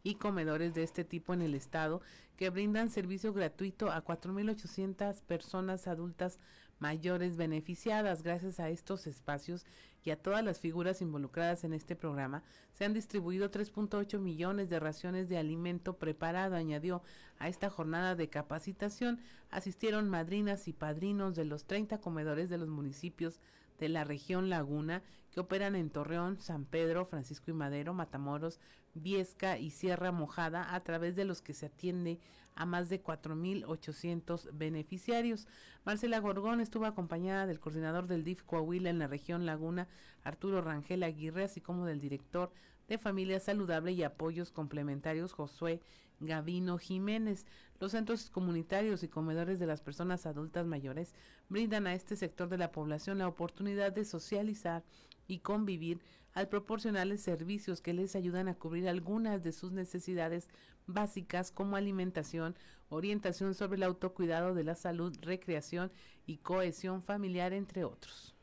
[0.04, 2.02] y comedores de este tipo en el estado
[2.38, 6.40] que brindan servicio gratuito a 4.800 personas adultas
[6.80, 8.24] mayores beneficiadas.
[8.24, 9.66] Gracias a estos espacios
[10.04, 12.44] y a todas las figuras involucradas en este programa,
[12.74, 17.02] se han distribuido 3.8 millones de raciones de alimento preparado, añadió.
[17.38, 19.20] A esta jornada de capacitación
[19.50, 23.40] asistieron madrinas y padrinos de los 30 comedores de los municipios
[23.80, 25.02] de la región Laguna
[25.32, 28.60] que operan en Torreón, San Pedro, Francisco y Madero, Matamoros,
[28.94, 32.20] Viesca y Sierra Mojada, a través de los que se atiende
[32.56, 35.48] a más de 4.800 beneficiarios.
[35.86, 39.88] Marcela Gorgón estuvo acompañada del coordinador del DIF Coahuila en la región Laguna,
[40.24, 42.52] Arturo Rangel Aguirre, así como del director
[42.88, 45.80] de Familia Saludable y Apoyos Complementarios, Josué
[46.20, 47.46] Gavino Jiménez.
[47.80, 51.14] Los centros comunitarios y comedores de las personas adultas mayores
[51.48, 54.84] brindan a este sector de la población la oportunidad de socializar
[55.28, 56.02] y convivir
[56.34, 60.50] al proporcionarles servicios que les ayudan a cubrir algunas de sus necesidades
[60.88, 62.56] básicas como alimentación,
[62.90, 65.92] orientación sobre el autocuidado de la salud, recreación
[66.26, 68.36] y cohesión familiar, entre otros.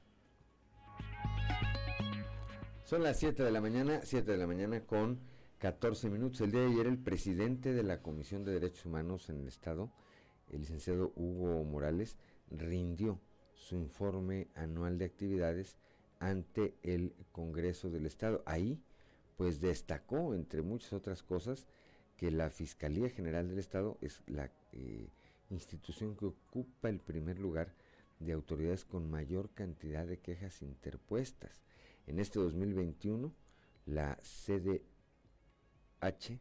[2.85, 5.19] Son las 7 de la mañana, 7 de la mañana con
[5.59, 6.43] 14 minutos.
[6.43, 9.91] El día de ayer el presidente de la Comisión de Derechos Humanos en el Estado,
[10.51, 12.19] el licenciado Hugo Morales,
[12.51, 13.19] rindió
[13.55, 15.79] su informe anual de actividades
[16.19, 18.43] ante el Congreso del Estado.
[18.45, 18.83] Ahí,
[19.39, 21.67] pues destacó, entre muchas otras cosas,
[22.19, 25.09] que la Fiscalía General del Estado es la eh,
[25.49, 27.73] institución que ocupa el primer lugar
[28.21, 31.63] de autoridades con mayor cantidad de quejas interpuestas.
[32.07, 33.33] En este 2021,
[33.87, 34.19] la
[36.01, 36.41] CDH,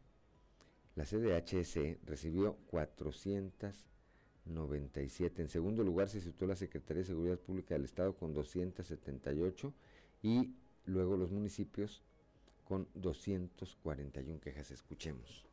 [0.94, 5.42] la CDHS recibió 497.
[5.42, 9.74] En segundo lugar se situó la Secretaría de Seguridad Pública del Estado con 278
[10.22, 10.54] y
[10.86, 12.02] luego los municipios
[12.64, 14.70] con 241 quejas.
[14.70, 15.44] Escuchemos.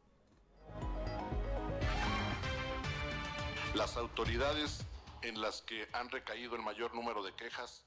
[3.76, 4.86] Las autoridades
[5.24, 7.84] en las que han recaído el mayor número de quejas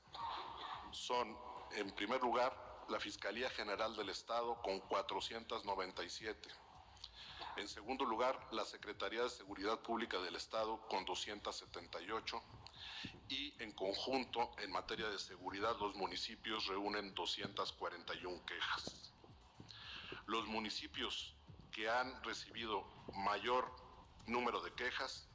[0.91, 1.37] son,
[1.77, 6.49] en primer lugar, la Fiscalía General del Estado con 497.
[7.57, 12.43] En segundo lugar, la Secretaría de Seguridad Pública del Estado con 278
[13.29, 19.13] y en conjunto, en materia de seguridad, los municipios reúnen 241 quejas.
[20.27, 21.35] Los municipios
[21.73, 22.85] que han recibido
[23.15, 23.71] mayor
[24.27, 25.27] número de quejas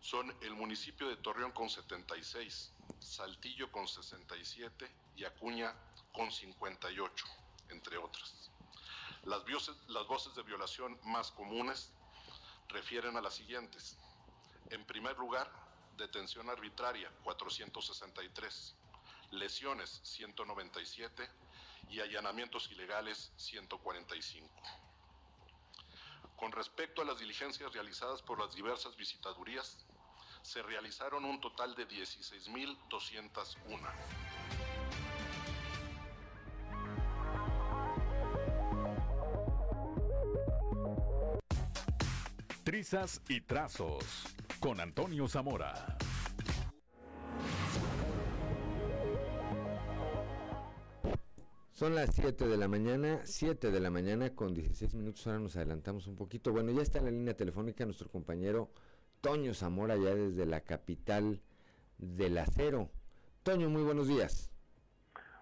[0.00, 5.74] son el municipio de Torreón con 76, Saltillo con 67 y Acuña
[6.12, 7.24] con 58,
[7.70, 8.50] entre otras.
[9.24, 9.42] Las,
[9.88, 11.90] las voces de violación más comunes
[12.68, 13.96] refieren a las siguientes.
[14.70, 15.50] En primer lugar,
[15.96, 18.74] detención arbitraria 463,
[19.30, 21.28] lesiones 197
[21.90, 24.48] y allanamientos ilegales 145.
[26.36, 29.84] Con respecto a las diligencias realizadas por las diversas visitadurías,
[30.42, 34.31] se realizaron un total de 16.201.
[42.72, 45.98] Trizas y trazos con Antonio Zamora.
[51.70, 55.54] Son las 7 de la mañana, 7 de la mañana con 16 minutos, ahora nos
[55.56, 56.50] adelantamos un poquito.
[56.50, 58.70] Bueno, ya está en la línea telefónica nuestro compañero
[59.20, 61.42] Toño Zamora, ya desde la capital
[61.98, 62.88] del acero.
[63.42, 64.50] Toño, muy buenos días.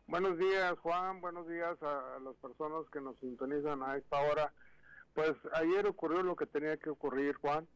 [0.09, 4.53] Buenos días, Juan, buenos días a las personas que nos sintonizan a esta hora.
[5.15, 7.67] Pues ayer ocurrió lo que tenía que ocurrir, Juan.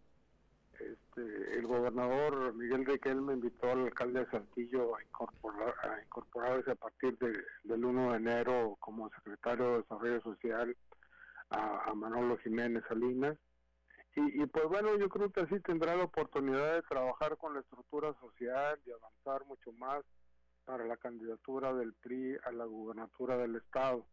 [0.75, 6.75] Este, el gobernador Miguel Riquelme invitó al alcalde de Saltillo a, incorporar, a incorporarse a
[6.75, 10.77] partir del 1 de enero como secretario de Desarrollo Social
[11.51, 13.37] a, Manolo Jiménez Salinas
[14.17, 17.61] Y, y pues bueno, yo creo que así tendrá la oportunidad de trabajar con la
[17.61, 20.03] estructura social y avanzar mucho más
[20.65, 24.07] para la candidatura del PRI a la gubernatura del estado.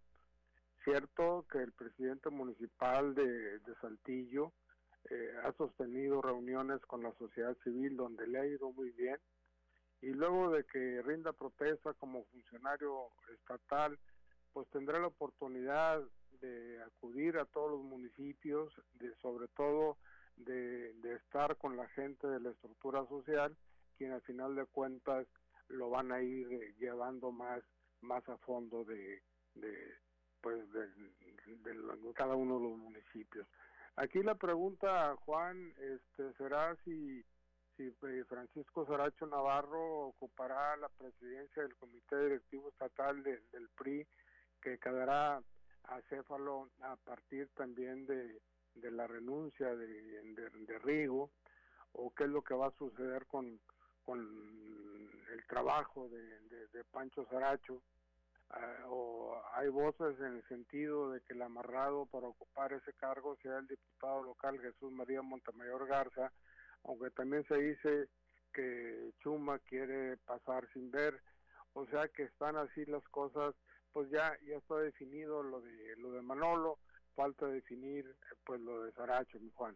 [0.84, 4.52] Cierto que el presidente municipal de, de Saltillo
[5.10, 9.18] eh, ha sostenido reuniones con la sociedad civil donde le ha ido muy bien
[10.02, 14.00] y luego de que rinda protesta como funcionario estatal,
[14.52, 16.02] pues tendrá la oportunidad
[16.42, 19.98] de acudir a todos los municipios, de sobre todo
[20.38, 23.56] de, de estar con la gente de la estructura social,
[23.98, 25.28] quien al final de cuentas
[25.68, 27.62] lo van a ir eh, llevando más
[28.02, 29.22] más a fondo de,
[29.54, 29.96] de
[30.42, 33.48] pues de, de, cada uno de los municipios.
[33.96, 37.24] Aquí la pregunta, Juan, este, será si,
[37.76, 44.08] si eh, Francisco Saracho Navarro ocupará la presidencia del Comité Directivo Estatal del PRI,
[44.62, 45.42] que quedará
[45.84, 48.42] a Céfalo a partir también de,
[48.76, 51.32] de la renuncia de, de, de Rigo,
[51.94, 53.60] o qué es lo que va a suceder con,
[54.04, 54.20] con
[55.32, 57.82] el trabajo de, de, Pancho Saracho,
[58.54, 63.38] uh, o hay voces en el sentido de que el amarrado para ocupar ese cargo
[63.42, 66.32] sea el diputado local Jesús María Montemayor Garza,
[66.84, 68.10] aunque también se dice
[68.54, 71.22] que Chuma quiere pasar sin ver,
[71.74, 73.56] o sea que están así las cosas,
[73.94, 76.80] pues ya ya está definido lo de lo de Manolo,
[77.16, 78.06] falta definir
[78.46, 79.76] pues lo de Saracho, mi Juan.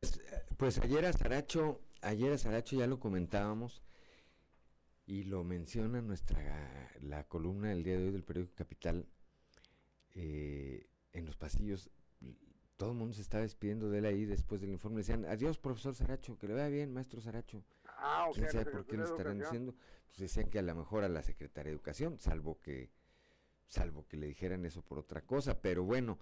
[0.00, 0.20] Pues,
[0.58, 3.82] pues ayer a Saracho, ayer a Saracho ya lo comentábamos
[5.06, 9.06] y lo menciona nuestra la columna del día de hoy del periódico Capital
[10.14, 11.90] eh, en los pasillos
[12.76, 14.98] todo el mundo se estaba despidiendo de él ahí después del informe.
[14.98, 18.86] Decían adiós profesor Saracho que le vaya bien maestro Saracho ah, okay, quién sabe por
[18.86, 19.74] qué lo estarán diciendo
[20.06, 22.90] pues decían que a lo mejor a la secretaria de educación salvo que
[23.68, 26.18] salvo que le dijeran eso por otra cosa pero bueno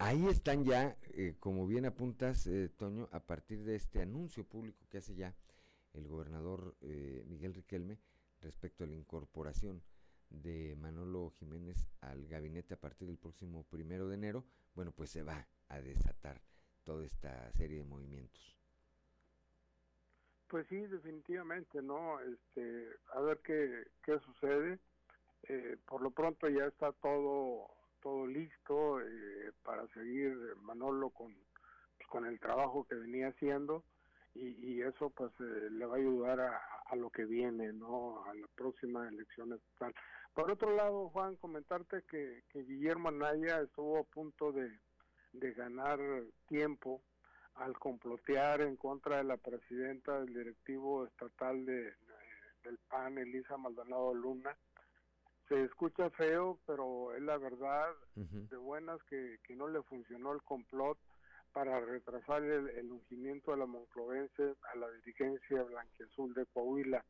[0.00, 4.86] Ahí están ya, eh, como bien apuntas, eh, Toño, a partir de este anuncio público
[4.88, 5.36] que hace ya
[5.92, 7.98] el gobernador eh, Miguel Riquelme
[8.40, 9.82] respecto a la incorporación
[10.28, 15.22] de Manolo Jiménez al gabinete a partir del próximo primero de enero, bueno, pues se
[15.22, 16.40] va a desatar
[16.84, 18.56] toda esta serie de movimientos.
[20.48, 22.20] Pues sí, definitivamente, ¿no?
[22.20, 24.78] Este, a ver qué, qué sucede.
[25.86, 27.68] por lo pronto ya está todo
[28.00, 31.34] todo listo eh, para seguir Manolo con,
[31.96, 33.84] pues, con el trabajo que venía haciendo
[34.34, 36.60] y, y eso pues eh, le va a ayudar a,
[36.90, 38.24] a, lo que viene, ¿no?
[38.24, 39.94] A la próxima elección estatal.
[40.34, 44.70] Por otro lado, Juan, comentarte que, que Guillermo Anaya estuvo a punto de,
[45.32, 45.98] de ganar
[46.48, 47.02] tiempo
[47.54, 51.94] al complotear en contra de la presidenta del directivo estatal de,
[52.64, 54.56] del PAN, Elisa Maldonado Luna,
[55.48, 60.42] se escucha feo, pero es la verdad de buenas que, que, no le funcionó el
[60.42, 60.96] complot
[61.52, 67.04] para retrasar el, el ungimiento de la Monclovense a la dirigencia blanquiazul de Coahuila.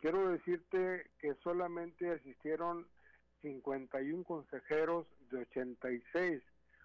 [0.00, 2.86] Quiero decirte que solamente asistieron
[3.42, 6.42] 51 consejeros de 86,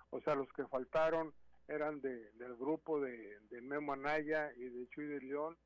[0.10, 1.34] o sea, los que faltaron
[1.68, 5.58] eran de, del grupo de, de Memo Anaya y de Chuy de León,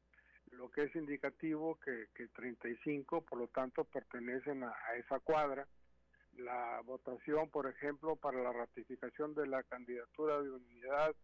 [0.51, 5.67] lo que es indicativo que, que 35, por lo tanto, pertenecen a, a, esa cuadra.
[6.37, 11.15] La votación, por ejemplo, para la ratificación de la candidatura de unidad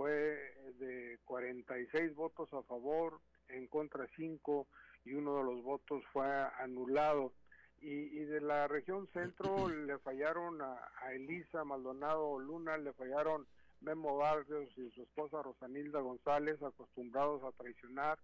[0.00, 0.40] fue
[0.78, 3.20] de 46 votos a favor,
[3.50, 4.66] en contra 5
[5.04, 6.26] y uno de los votos fue
[6.58, 7.34] anulado.
[7.82, 7.88] Y,
[8.18, 13.46] y de la región centro le fallaron a, a Elisa Maldonado Luna, le fallaron
[13.82, 18.18] Memo Barrios y su esposa Rosanilda González, acostumbrados a traicionar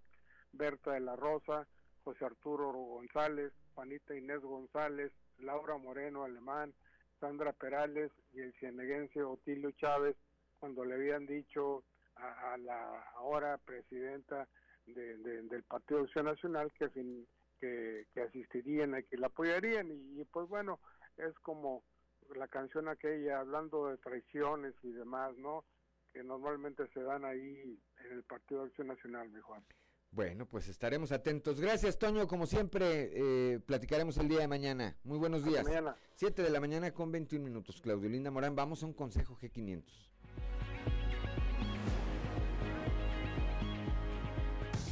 [0.52, 1.68] Berta de la Rosa,
[2.04, 6.72] José Arturo González, Juanita Inés González, Laura Moreno Alemán,
[7.20, 10.16] Sandra Perales y el cieneguense Otilio Chávez,
[10.58, 11.84] cuando le habían dicho
[12.16, 14.48] a, a la ahora presidenta
[14.86, 17.26] de, de, del Partido Acción Nacional que, fin,
[17.60, 19.90] que, que, asistirían, a que la apoyarían.
[19.90, 20.80] Y, y, pues bueno,
[21.16, 21.82] es como
[22.34, 25.64] la canción aquella hablando de traiciones y demás, ¿no?
[26.12, 29.62] Que normalmente se dan ahí en el Partido Acción Nacional, mi Juan.
[30.16, 31.60] Bueno, pues estaremos atentos.
[31.60, 32.26] Gracias, Toño.
[32.26, 34.96] Como siempre, eh, platicaremos el día de mañana.
[35.04, 35.64] Muy buenos días.
[35.64, 35.94] Mañana.
[36.14, 37.82] 7 de la mañana con 21 minutos.
[37.82, 39.84] Claudio Linda Morán, vamos a un consejo G500.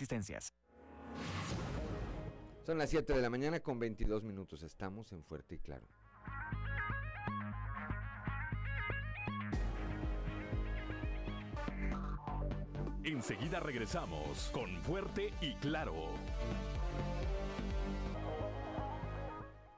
[0.00, 0.54] existencias.
[2.64, 4.62] Son las 7 de la mañana con 22 minutos.
[4.62, 5.86] Estamos en Fuerte y Claro.
[13.04, 16.14] Enseguida regresamos con Fuerte y Claro.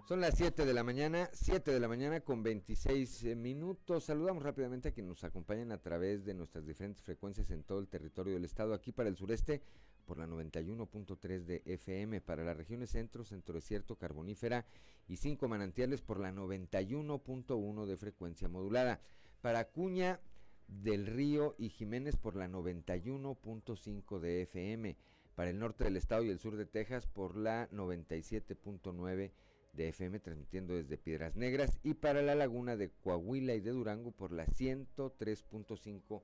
[0.06, 4.04] Son las 7 de la mañana, 7 de la mañana con 26 eh, minutos.
[4.04, 7.88] Saludamos rápidamente a quienes nos acompañan a través de nuestras diferentes frecuencias en todo el
[7.88, 8.74] territorio del estado.
[8.74, 9.62] Aquí para el sureste
[10.02, 14.66] por la 91.3 de FM, para las regiones centro, centro desierto, carbonífera
[15.08, 19.00] y cinco manantiales por la 91.1 de frecuencia modulada.
[19.40, 20.20] Para Acuña
[20.68, 24.96] del Río y Jiménez por la 91.5 de FM.
[25.34, 29.30] Para el norte del estado y el sur de Texas por la 97.9
[29.72, 34.10] de FM transmitiendo desde Piedras Negras y para la laguna de Coahuila y de Durango
[34.10, 36.22] por la 103.5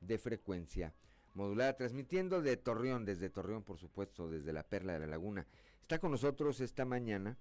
[0.00, 0.92] de frecuencia
[1.34, 5.46] modulada, transmitiendo de Torreón, desde Torreón por supuesto, desde la Perla de la Laguna.
[5.82, 7.36] Está con nosotros esta mañana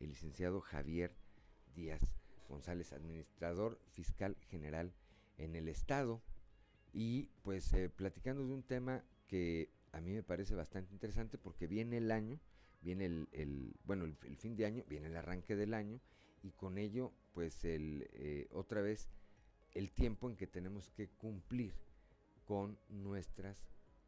[0.00, 1.14] el licenciado Javier
[1.74, 2.02] Díaz
[2.48, 4.92] González, administrador fiscal general
[5.38, 6.22] en el Estado
[6.92, 11.66] y pues eh, platicando de un tema que a mí me parece bastante interesante porque
[11.66, 12.38] viene el año,
[12.82, 16.00] viene el, bueno, el, fin de año, viene el arranque del año
[16.42, 19.08] y con ello, pues el, eh, otra vez
[19.72, 21.74] el tiempo en que tenemos que cumplir
[22.46, 23.64] con nuestras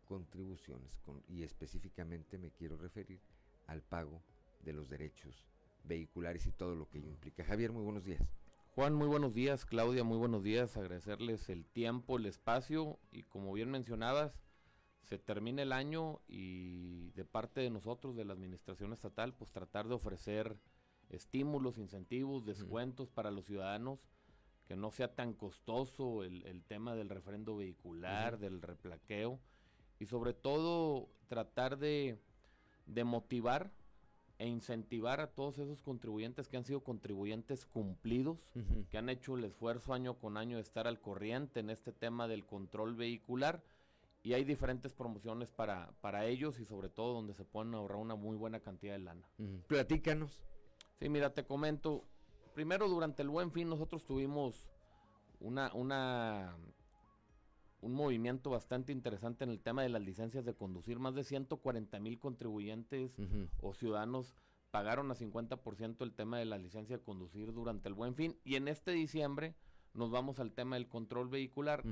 [0.06, 3.20] contribuciones con, y específicamente me quiero referir
[3.66, 4.22] al pago
[4.62, 5.44] de los derechos
[5.84, 7.44] vehiculares y todo lo que ello implica.
[7.44, 8.22] Javier, muy buenos días.
[8.74, 9.64] Juan, muy buenos días.
[9.64, 10.76] Claudia, muy buenos días.
[10.76, 14.38] Agradecerles el tiempo, el espacio y como bien mencionabas,
[15.02, 19.86] se termina el año y de parte de nosotros, de la Administración Estatal, pues tratar
[19.88, 20.58] de ofrecer
[21.08, 24.00] estímulos, incentivos, descuentos para los ciudadanos,
[24.66, 29.38] que no sea tan costoso el, tema del referendo vehicular, del replaqueo
[29.98, 32.18] y sobre todo tratar de,
[32.86, 33.70] de motivar
[34.38, 38.38] e incentivar a todos esos contribuyentes que han sido contribuyentes cumplidos,
[38.90, 42.28] que han hecho el esfuerzo año con año de estar al corriente en este tema
[42.28, 43.62] del control vehicular
[44.22, 48.16] y hay diferentes promociones para, para ellos y sobre todo donde se pueden ahorrar una
[48.16, 49.26] muy buena cantidad de lana.
[49.68, 50.42] Platícanos.
[50.98, 52.04] Sí, mira, te comento.
[52.56, 54.70] Primero, durante el Buen Fin nosotros tuvimos
[55.40, 56.56] una, una,
[57.82, 60.98] un movimiento bastante interesante en el tema de las licencias de conducir.
[60.98, 63.14] Más de 140 mil contribuyentes
[63.60, 64.34] o ciudadanos
[64.70, 68.38] pagaron a 50% el tema de la licencia de conducir durante el Buen Fin.
[68.42, 69.54] Y en este diciembre
[69.92, 71.84] nos vamos al tema del control vehicular.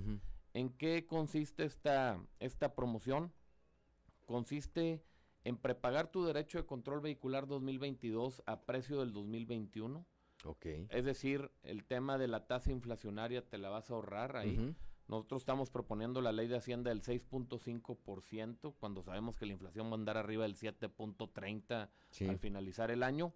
[0.54, 3.34] ¿En qué consiste esta, esta promoción?
[4.24, 5.04] Consiste
[5.44, 10.06] en prepagar tu derecho de control vehicular 2022 a precio del 2021.
[10.44, 10.66] Ok.
[10.90, 14.74] Es decir, el tema de la tasa inflacionaria te la vas a ahorrar ahí.
[15.06, 19.92] Nosotros estamos proponiendo la ley de Hacienda del 6.5%, cuando sabemos que la inflación va
[19.92, 21.90] a andar arriba del 7.30
[22.28, 23.34] al finalizar el año.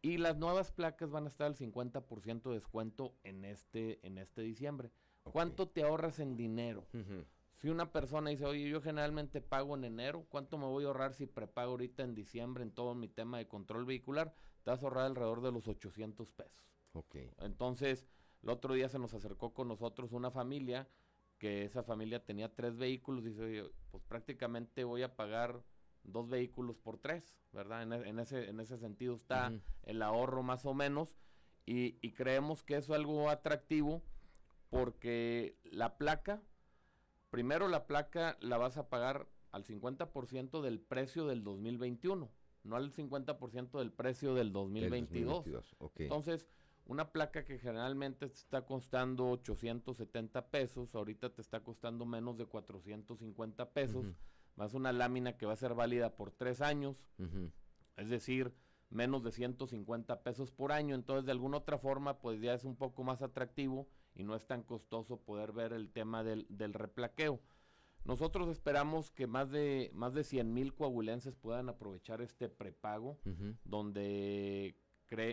[0.00, 4.42] Y las nuevas placas van a estar al 50% de descuento en este, en este
[4.42, 4.90] diciembre.
[5.22, 6.86] ¿Cuánto te ahorras en dinero?
[7.62, 11.14] Si una persona dice, oye, yo generalmente pago en enero, ¿cuánto me voy a ahorrar
[11.14, 14.34] si prepago ahorita en diciembre en todo mi tema de control vehicular?
[14.64, 16.66] Te vas a ahorrar alrededor de los 800 pesos.
[16.92, 17.14] Ok.
[17.38, 18.04] Entonces,
[18.42, 20.88] el otro día se nos acercó con nosotros una familia,
[21.38, 25.62] que esa familia tenía tres vehículos, y dice, oye, pues prácticamente voy a pagar
[26.02, 27.84] dos vehículos por tres, ¿verdad?
[27.84, 29.52] En, e, ese, en ese sentido está
[29.84, 31.16] el ahorro más o menos,
[31.64, 34.02] y, y creemos que eso es algo atractivo
[34.68, 36.42] porque la placa,
[37.32, 42.30] primero la placa la vas a pagar al 50% del precio del 2021,
[42.62, 45.46] no al 50% del precio del 2022.
[45.96, 46.46] Entonces,
[46.84, 52.44] una placa que generalmente te está costando 870 pesos, ahorita te está costando menos de
[52.44, 54.14] 450 pesos,
[54.56, 57.08] más una lámina que va a ser válida por tres años,
[57.96, 58.52] es decir,
[58.90, 62.76] menos de 150 pesos por año, entonces de alguna otra forma pues ya es un
[62.76, 67.40] poco más atractivo y no es tan costoso poder ver el tema del, del replaqueo.
[68.04, 73.20] Nosotros esperamos que más de más de 100 mil coahuilenses puedan aprovechar este prepago,
[73.64, 74.76] donde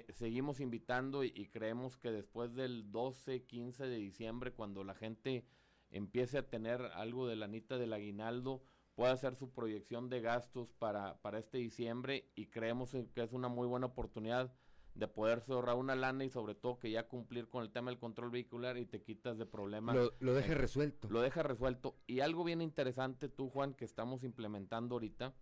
[0.09, 5.45] seguimos invitando y, creemos que después del 12, 15 de diciembre, cuando la gente
[5.89, 8.61] empiece a tener algo de la anita del aguinaldo,
[8.93, 13.47] puede hacer su proyección de gastos para, para este diciembre y creemos que es una
[13.47, 14.53] muy buena oportunidad
[14.99, 17.99] de poderse ahorrar una lana y sobre todo que ya cumplir con el tema del
[17.99, 19.95] control vehicular y te quitas de problemas.
[19.95, 21.09] Lo, lo deja Eh, resuelto.
[21.09, 21.95] Lo deja resuelto.
[22.05, 25.33] Y algo bien interesante tú, Juan, que estamos implementando ahorita,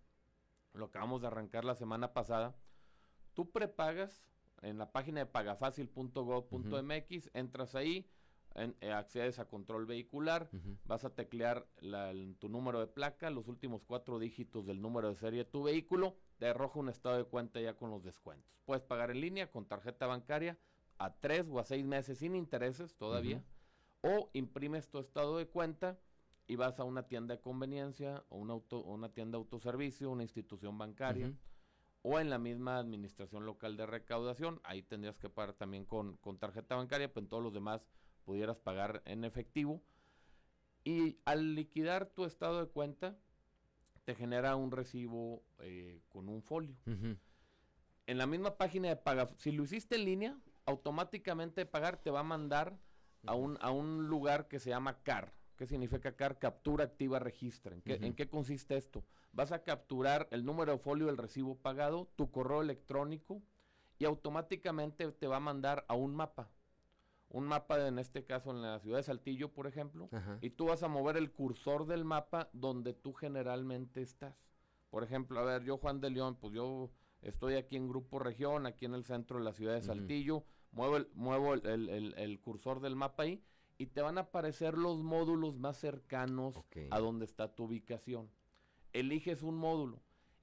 [0.74, 2.56] lo acabamos de arrancar la semana pasada,
[3.34, 4.24] tú prepagas
[4.62, 5.26] en la página de
[6.16, 8.08] pagafacil.gov.mx, entras ahí,
[8.54, 10.50] en- eh, accedes a control vehicular,
[10.84, 15.08] vas a teclear la- el- tu número de placa, los últimos cuatro dígitos del número
[15.08, 18.58] de serie de tu vehículo, te arroja un estado de cuenta ya con los descuentos.
[18.64, 20.58] Puedes pagar en línea con tarjeta bancaria
[20.98, 23.42] a tres o a seis meses sin intereses todavía,
[24.02, 25.98] o imprimes tu estado de cuenta
[26.46, 30.22] y vas a una tienda de conveniencia o una, auto, una tienda de autoservicio, una
[30.22, 31.32] institución bancaria
[32.02, 34.60] o en la misma administración local de recaudación.
[34.64, 37.86] Ahí tendrías que pagar también con, con tarjeta bancaria, pero en todos los demás
[38.24, 39.82] pudieras pagar en efectivo.
[40.84, 43.18] Y al liquidar tu estado de cuenta,
[44.08, 46.74] te genera un recibo eh, con un folio.
[48.06, 52.20] En la misma página de paga, si lo hiciste en línea, automáticamente pagar te va
[52.20, 52.78] a mandar
[53.26, 55.34] a un, a un lugar que se llama CAR.
[55.58, 56.38] ¿Qué significa CAR?
[56.38, 57.74] Captura, activa, registra.
[57.74, 58.04] ¿En qué, Ujú.
[58.06, 59.04] ¿En qué consiste esto?
[59.32, 63.42] Vas a capturar el número de folio del recibo pagado, tu correo electrónico
[63.98, 66.48] y automáticamente te va a mandar a un mapa.
[67.30, 70.38] Un mapa, de- en este caso en la ciudad de Saltillo, por ejemplo, Ajá.
[70.40, 74.34] y tú vas a mover el cursor del mapa donde tú generalmente estás.
[74.90, 76.90] Por ejemplo, a ver, yo Juan de León, pues yo
[77.20, 79.82] estoy aquí en Grupo Región, aquí en el centro de la ciudad de.
[79.82, 83.42] Saltillo, muevo, el, muevo el, el- cursor del mapa ahí
[83.76, 86.56] y te van a aparecer los módulos más cercanos
[86.90, 88.30] a donde está tu ubicación.
[88.94, 90.00] Eliges un módulo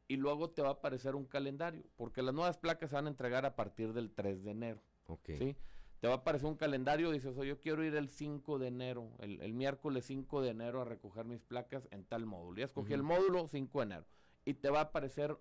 [0.07, 3.09] y luego te va a aparecer un calendario, porque las nuevas placas se van a
[3.09, 4.81] entregar a partir del 3 de enero.
[5.07, 5.29] Ok.
[5.39, 5.57] ¿sí?
[6.05, 9.09] Te va a aparecer un calendario, dices, oye, yo quiero ir el 5 de enero,
[9.17, 12.59] el, el miércoles 5 de enero a recoger mis placas en tal módulo.
[12.59, 13.07] Ya escogí el Ujú.
[13.13, 14.05] módulo 5 de enero.
[14.45, 15.35] Y te va a aparecer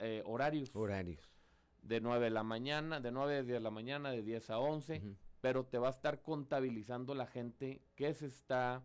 [0.00, 0.74] eh, horarios.
[0.74, 1.30] Horarios.
[1.82, 4.58] De 9 de la mañana, de 9 a 10 de la mañana, de 10 a
[4.58, 5.00] 11.
[5.40, 8.82] Pero te va a estar contabilizando la gente que se está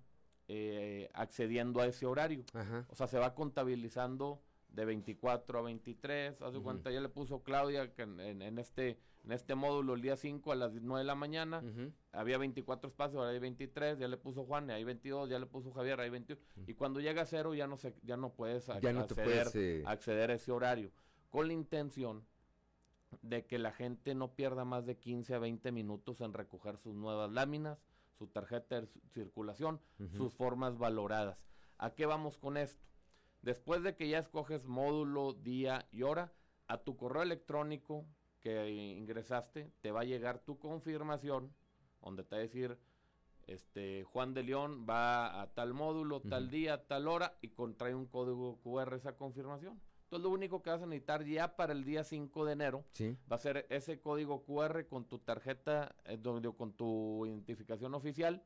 [0.48, 2.44] eh, accediendo a ese horario.
[2.54, 2.86] Ajá.
[2.88, 6.40] O sea, se va contabilizando de 24 a 23.
[6.40, 6.66] Haz de Ujú.
[6.66, 9.00] cuenta, ya le puso Claudia que en, en- en este,
[9.30, 11.64] en este módulo el día 5 a las 9 de la mañana.
[12.12, 14.00] Había 24 espacios, ahora hay 23.
[14.00, 15.30] Ya le puso Juan, y hay 22.
[15.30, 16.42] Ya le puso Javier, hay 21.
[16.66, 19.52] Y cuando llega a cero ya no, se, ya no puedes Ya no te acceder,
[19.52, 20.92] puedes, eh, acceder a ese horario.
[21.30, 22.26] Con la intención
[23.22, 26.96] de que la gente no pierda más de 15 a 20 minutos en recoger sus
[26.96, 27.78] nuevas láminas,
[28.18, 29.80] su tarjeta de circulación,
[30.12, 31.46] sus formas valoradas.
[31.78, 32.84] ¿A qué vamos con esto?
[33.44, 36.34] Después de que ya escoges módulo, día y hora,
[36.68, 38.08] a tu correo electrónico
[38.40, 41.54] que ingresaste te va a llegar tu confirmación,
[42.02, 42.78] donde te va a decir,
[43.48, 48.06] este, Juan de León va a tal módulo, tal día, tal hora, y contrae un
[48.06, 49.80] código QR esa confirmación.
[50.04, 53.16] Entonces lo único que vas a necesitar ya para el día 5 de enero Sí.
[53.32, 56.20] va a ser ese código QR con tu tarjeta, eh,
[56.58, 58.44] con tu identificación oficial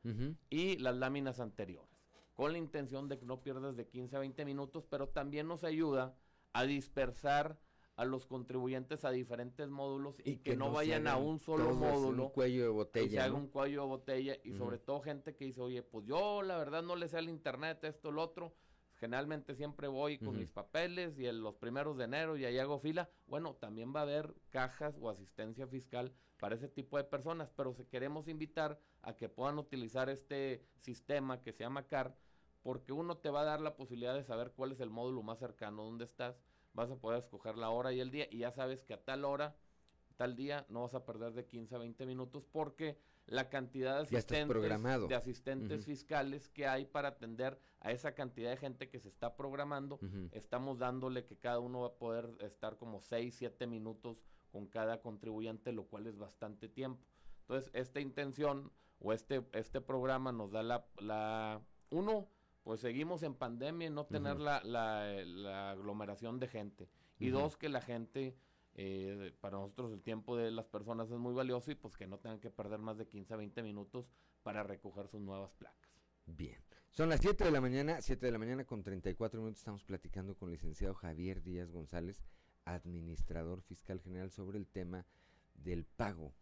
[0.50, 1.90] y las láminas anteriores,
[2.34, 5.64] con la intención de que no pierdas de 15 a 20 minutos, pero también nos
[5.64, 6.14] ayuda
[6.52, 7.58] a dispersar
[7.96, 12.30] a los contribuyentes a diferentes módulos y, que, no, vayan a un solo módulo Un
[12.30, 13.24] cuello de y se botella.
[13.24, 16.58] haga un cuello de botella y sobre todo gente que dice, oye, pues yo la
[16.58, 18.54] verdad no le sé al internet esto, lo otro.
[18.96, 22.78] Generalmente siempre voy con mis papeles y en los primeros de enero y ahí hago
[22.78, 23.10] fila.
[23.26, 27.74] Bueno, también va a haber cajas o asistencia fiscal para ese tipo de personas, pero
[27.74, 32.16] se queremos invitar a que puedan utilizar este sistema que se llama CAR,
[32.62, 35.38] porque uno te va a dar la posibilidad de saber cuál es el módulo más
[35.38, 36.40] cercano donde estás,
[36.74, 39.24] vas a poder escoger la hora y el día y ya sabes que a tal
[39.24, 39.56] hora,
[40.16, 44.18] tal día no vas a perder de 15 a 20 minutos porque la cantidad de
[44.18, 49.08] asistentes, de asistentes fiscales que hay para atender a esa cantidad de gente que se
[49.08, 49.98] está programando,
[50.32, 55.00] estamos dándole que cada uno va a poder estar como 6, 7 minutos con cada
[55.00, 57.04] contribuyente, lo cual es bastante tiempo.
[57.40, 58.70] Entonces, esta intención
[59.00, 61.60] o este, este programa nos da la, la
[61.90, 62.28] uno,
[62.64, 66.88] pues seguimos en pandemia y no tener la, la, la aglomeración de gente.
[67.18, 68.36] Y dos, que la gente,
[68.74, 72.18] eh, para nosotros el tiempo de las personas es muy valioso y pues que no
[72.18, 74.10] tengan que perder más de 15 a 20 minutos
[74.42, 75.90] para recoger sus nuevas placas.
[76.26, 76.58] Bien.
[76.90, 79.58] Son las 7 de la mañana, 7 de la mañana con 34 minutos.
[79.58, 82.24] Estamos platicando con el licenciado Javier Díaz González,
[82.64, 85.04] administrador fiscal general, sobre el tema
[85.54, 86.32] del pago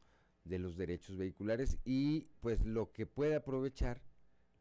[0.44, 4.02] de los derechos vehiculares y pues lo que puede aprovechar,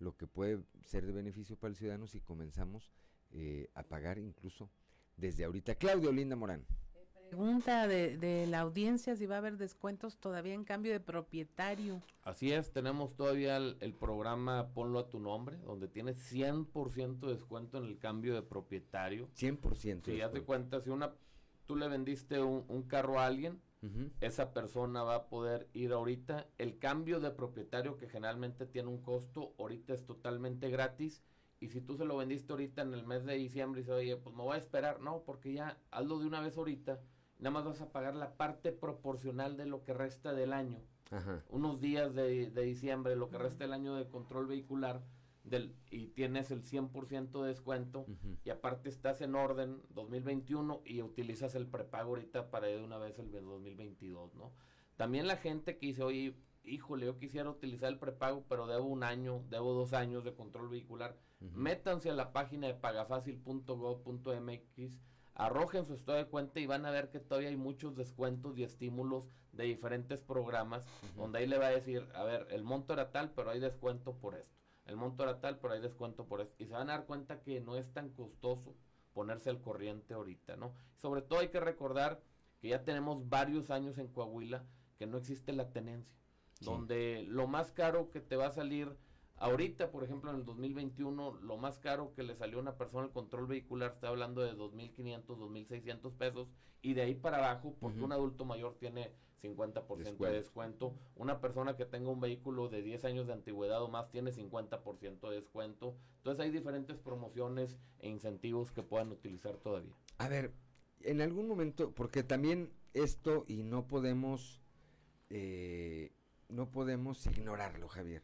[0.01, 2.91] lo que puede ser de beneficio para el ciudadano si comenzamos
[3.31, 4.69] eh, a pagar incluso
[5.15, 5.75] desde ahorita.
[5.75, 6.65] Claudio Linda Morán.
[6.95, 10.99] Eh, Pregunta de, de la audiencia si va a haber descuentos todavía en cambio de
[10.99, 12.01] propietario.
[12.23, 17.33] Así es, tenemos todavía el, el programa Ponlo a tu nombre, donde tienes 100% de
[17.33, 19.29] descuento en el cambio de propietario.
[19.37, 19.75] 100%.
[19.75, 20.45] Si de descuento.
[20.45, 21.13] cuenta, si una
[21.67, 23.61] tú le vendiste un, un carro a alguien,
[24.19, 26.47] Esa persona va a poder ir ahorita.
[26.59, 31.23] El cambio de propietario que generalmente tiene un costo, ahorita es totalmente gratis.
[31.59, 34.17] Y si tú se lo vendiste ahorita en el mes de diciembre y dices, oye,
[34.17, 36.99] pues me voy a esperar, no, porque ya hazlo de una vez ahorita,
[37.39, 40.79] nada más vas a pagar la parte proporcional de lo que resta del año.
[41.09, 41.43] Ajá.
[41.49, 45.03] Unos días de, de diciembre, lo que resta del año de control vehicular,
[45.43, 48.05] del, y tienes el 100% de descuento,
[48.43, 52.97] y aparte estás en orden 2021 y utilizas el prepago ahorita para ir de una
[52.97, 54.51] vez el 2022, ¿no?
[54.97, 59.03] También la gente que dice, oye, híjole, yo quisiera utilizar el prepago, pero debo un
[59.03, 61.17] año, debo dos años de control vehicular.
[61.39, 64.99] Métanse a la página de pagafacil.gov.mx,
[65.33, 68.63] arrojen su estado de cuenta y van a ver que todavía hay muchos descuentos y
[68.63, 70.85] estímulos de diferentes programas,
[71.17, 74.17] donde ahí le va a decir, a ver, el monto era tal, pero hay descuento
[74.17, 74.60] por esto.
[74.91, 76.61] El monto era tal, pero hay descuento por esto.
[76.61, 78.75] Y se van a dar cuenta que no es tan costoso
[79.13, 80.73] ponerse al corriente ahorita, ¿no?
[80.97, 82.21] Sobre todo hay que recordar
[82.59, 84.65] que ya tenemos varios años en Coahuila
[84.97, 86.19] que no existe la tenencia,
[86.59, 88.97] donde lo más caro que te va a salir
[89.37, 93.05] ahorita, por ejemplo, en el 2021, lo más caro que le salió a una persona
[93.05, 96.49] el control vehicular está hablando de 2.500, 2.600 pesos
[96.81, 100.25] y de ahí para abajo, porque un adulto mayor tiene 50% de Descuento.
[100.31, 104.31] descuento, una persona que tenga un vehículo de 10 años de antigüedad o más tiene
[104.31, 109.95] 50% de descuento, entonces hay diferentes promociones e incentivos que puedan utilizar todavía.
[110.17, 110.53] A ver,
[111.01, 114.61] en algún momento, porque también esto y no podemos,
[115.29, 116.11] eh,
[116.49, 118.23] no podemos ignorarlo, Javier.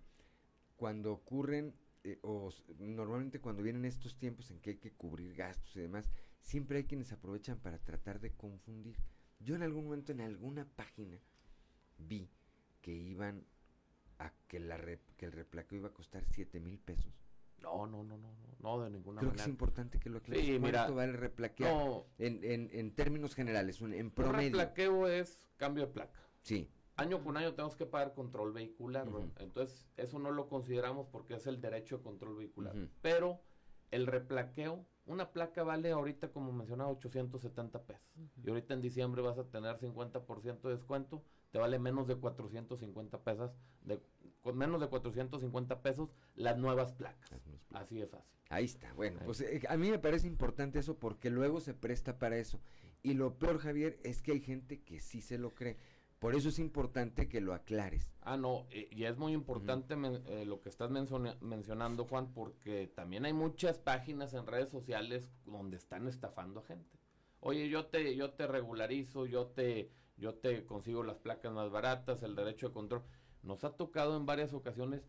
[0.76, 1.74] Cuando ocurren,
[2.04, 6.10] eh, o normalmente cuando vienen estos tiempos en que hay que cubrir gastos y demás,
[6.42, 8.98] siempre hay quienes aprovechan para tratar de confundir.
[9.40, 11.20] Yo en algún momento en alguna página
[11.98, 12.30] vi
[12.82, 13.46] que iban
[14.20, 17.14] a que, la rep- que el replaqueo iba a costar 7 mil pesos.
[17.62, 19.44] No, no, no, no, no, no, de ninguna Creo que manera.
[19.44, 20.46] es importante que lo aclares.
[20.46, 21.74] Sí, ¿Cuánto vale replaquear?
[21.74, 22.06] no.
[22.20, 24.50] En, en, en términos generales, un- en Un promedio.
[24.50, 26.20] replaqueo es cambio de placa.
[26.42, 26.72] Sí.
[26.96, 29.20] Año con año tenemos que pagar control vehicular, ¿no?
[29.20, 29.32] Ujú.
[29.38, 32.76] entonces eso no lo consideramos porque es el derecho de control vehicular.
[32.76, 32.90] Ujú.
[33.02, 33.42] Pero
[33.92, 38.08] el replaqueo, una placa vale ahorita, como mencionaba, 870 pesos.
[38.44, 43.24] Y ahorita en diciembre vas a tener 50% de descuento, te vale menos de 450
[43.24, 43.52] pesos,
[43.82, 44.02] de,
[44.42, 47.32] con menos de 450 pesos las nuevas placas.
[47.74, 48.38] Así de fácil.
[48.50, 48.94] Ahí está.
[48.94, 52.62] Bueno, pues eh, a mí me parece importante eso porque luego se presta para eso.
[53.04, 55.78] Y lo peor, Javier, es que hay gente que sí se lo cree.
[56.20, 58.10] Por eso es importante que lo aclares.
[58.22, 62.34] Ah, no, eh, y es muy importante men- eh, lo que estás menciona- mencionando, Juan,
[62.34, 66.98] porque también hay muchas páginas en redes sociales donde están estafando a gente.
[67.40, 72.24] Oye, yo te, yo te regularizo, yo te, yo te consigo las placas más baratas,
[72.24, 73.04] el derecho de control.
[73.44, 75.08] Nos ha tocado en varias ocasiones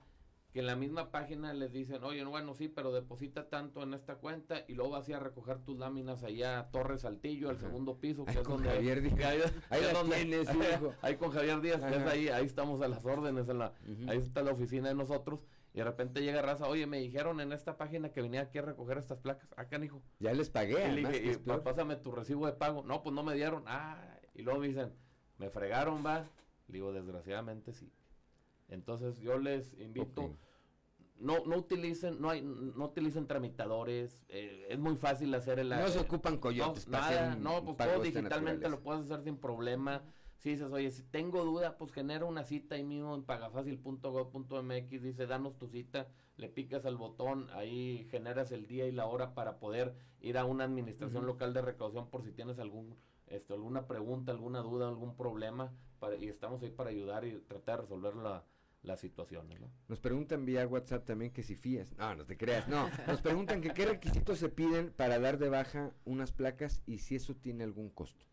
[0.52, 3.92] que en la misma página les dicen, oye, no, bueno, sí, pero deposita tanto en
[3.92, 7.50] esta cuenta y luego vas a ir a recoger tus láminas allá a Torres Saltillo,
[7.50, 8.70] al segundo piso, que Ahí es con donde...
[8.70, 9.52] Javier Díaz.
[9.70, 10.94] ahí, es donde- tienes, hijo.
[11.02, 13.74] ahí con Javier Díaz, que es ahí, ahí estamos a las órdenes, en la,
[14.08, 15.40] ahí está la oficina de nosotros,
[15.74, 18.62] y de repente llega raza, oye, me dijeron en esta página que venía aquí a
[18.62, 20.02] recoger estas placas, acá, hijo.
[20.18, 21.62] Ya les pagué, Y le dije, "Y, pa- peor".
[21.62, 22.82] pásame tu recibo de pago.
[22.84, 23.64] No, pues no me dieron.
[23.66, 24.02] Ah,
[24.34, 24.94] y luego me dicen,
[25.36, 26.26] me fregaron, va.
[26.68, 27.92] Le digo, desgraciadamente sí.
[28.68, 30.36] Entonces yo les invito,
[31.18, 35.88] no, no utilicen, no hay, no utilicen tramitadores, eh, es muy fácil hacer el No
[35.88, 39.22] se eh, ocupan coyotes no, para nada, hacer no, pues todo digitalmente lo puedes hacer
[39.24, 40.02] sin problema.
[40.36, 45.26] Si dices, oye, si tengo duda, pues genera una cita ahí mismo en pagafacil.gov.mx, dice,
[45.26, 49.58] danos tu cita, le picas al botón, ahí generas el día y la hora para
[49.58, 52.96] poder ir a una administración local de recaudación por si tienes algún
[53.30, 57.76] esto, alguna pregunta, alguna duda, algún problema, para, y estamos ahí para ayudar y tratar
[57.76, 58.44] de resolver la,
[58.82, 59.70] las situaciones, ¿no?
[59.88, 61.96] Nos preguntan vía WhatsApp también que si fías.
[61.96, 62.68] No, no te creas.
[62.68, 66.98] No, nos preguntan que qué requisitos se piden para dar de baja unas placas y
[66.98, 68.24] si eso tiene algún costo.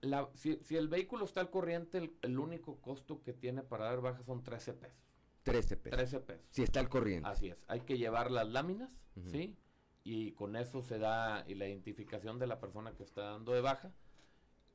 [0.00, 3.84] La, si, si el vehículo está al corriente, el, el único costo que tiene para
[3.84, 5.10] dar baja son 13 pesos.
[5.42, 5.98] 13 pesos.
[5.98, 6.46] 13 pesos.
[6.50, 7.28] Si está al corriente.
[7.28, 7.64] Así es.
[7.68, 8.90] Hay que llevar las láminas.
[9.30, 9.56] ¿sí?
[10.02, 13.60] Y con eso se da y la identificación de la persona que está dando de
[13.60, 13.92] baja.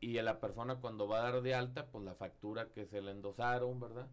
[0.02, 3.02] Y a la persona cuando va a dar de alta, pues la factura que se
[3.02, 4.08] le endosaron, ¿verdad?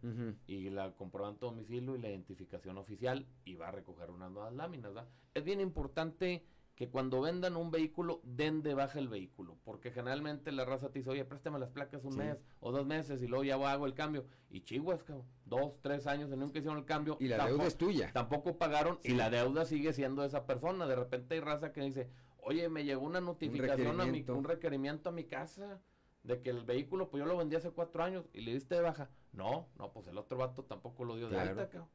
[0.46, 4.54] Y la comprobante de domicilio y la identificación oficial y va a recoger unas nuevas
[4.54, 5.08] láminas, ¿verdad?
[5.34, 6.44] Es bien importante
[6.76, 11.00] que cuando vendan un vehículo, den de baja el vehículo, porque generalmente la raza te
[11.00, 12.18] dice, oye, préstame las placas un Sí.
[12.18, 14.24] mes o dos meses y luego ya hago el cambio.
[14.50, 17.18] Y chihuas, cabrón, dos, tres años y nunca hicieron el cambio.
[17.20, 18.10] Y la tampoco- deuda es tuya.
[18.14, 20.86] Tampoco pagaron y la deuda sigue siendo de esa persona.
[20.86, 22.08] De repente hay raza que dice,
[22.42, 25.80] oye, me llegó una notificación, a mi, un requerimiento a mi casa
[26.22, 28.80] de que el vehículo, pues yo lo vendí hace cuatro años y le diste de
[28.82, 29.10] baja.
[29.32, 31.50] No, no, pues el otro vato tampoco lo dio de Claro.
[31.50, 31.88] alta, cabrón.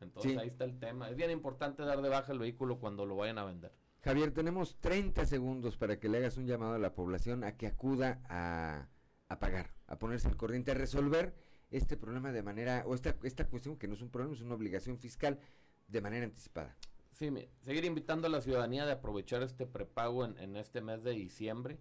[0.00, 0.38] Entonces Sí.
[0.38, 1.08] ahí está el tema.
[1.08, 3.72] Es bien importante dar de baja el vehículo cuando lo vayan a vender.
[4.02, 7.66] Javier, tenemos 30 segundos para que le hagas un llamado a la población a que
[7.66, 8.88] acuda a,
[9.28, 11.34] a pagar, a ponerse al corriente, a resolver
[11.70, 14.54] este problema de manera, o esta, esta cuestión que no es un problema, es una
[14.54, 15.38] obligación fiscal,
[15.88, 16.76] de manera anticipada.
[17.14, 17.30] Sí,
[17.60, 21.78] seguir invitando a la ciudadanía de aprovechar este prepago en, en este mes de diciembre,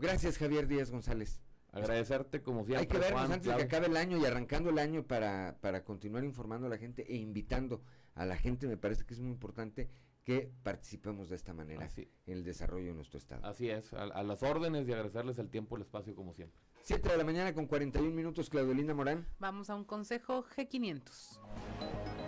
[0.00, 1.40] Gracias, Javier Díaz González.
[1.70, 2.80] Agradecerte como siempre.
[2.80, 5.58] Hay que vernos Juan, antes de que acabe el año y arrancando el año para,
[5.60, 7.82] para continuar informando a la gente e invitando
[8.16, 8.66] a la gente.
[8.66, 9.88] Me parece que es muy importante
[10.28, 12.06] que participemos de esta manera Así.
[12.26, 13.46] en el desarrollo de nuestro estado.
[13.46, 16.60] Así es, a, a las órdenes y agradecerles el tiempo y el espacio como siempre.
[16.82, 19.26] 7 de la mañana con 41 minutos, Claudelina Morán.
[19.38, 22.27] Vamos a un consejo G500.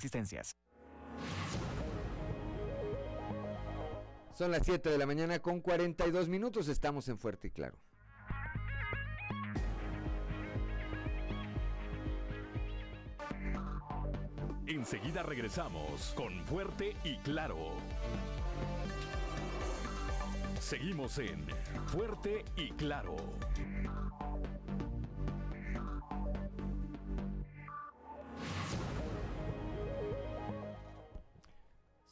[0.01, 0.57] existencias.
[4.33, 6.67] Son las 7 de la mañana con 42 minutos.
[6.67, 7.77] Estamos en Fuerte y Claro.
[14.65, 17.75] Enseguida regresamos con Fuerte y Claro.
[20.59, 21.45] Seguimos en
[21.87, 23.17] Fuerte y Claro.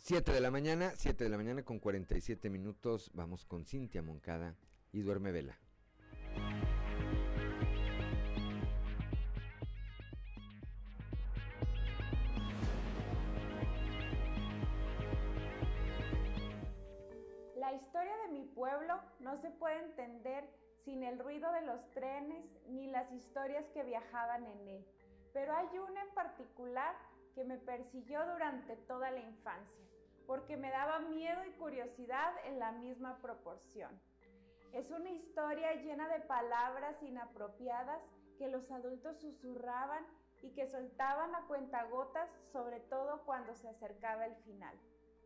[0.10, 3.12] Siete de la mañana, 7 de la mañana con 47 minutos.
[3.14, 4.56] Vamos con Cintia Moncada
[4.92, 5.56] y Duerme Vela.
[17.56, 20.44] La historia de mi pueblo no se puede entender
[20.86, 24.86] sin el ruido de los trenes ni las historias que viajaban en él.
[25.34, 26.96] Pero hay una en particular
[27.36, 29.89] que me persiguió durante toda la infancia,
[30.30, 34.00] porque me daba miedo y curiosidad en la misma proporción.
[34.74, 38.00] Es una historia llena de palabras inapropiadas
[38.38, 40.06] que los adultos susurraban
[40.44, 44.80] y que soltaban a cuentagotas, sobre todo cuando se acercaba el final.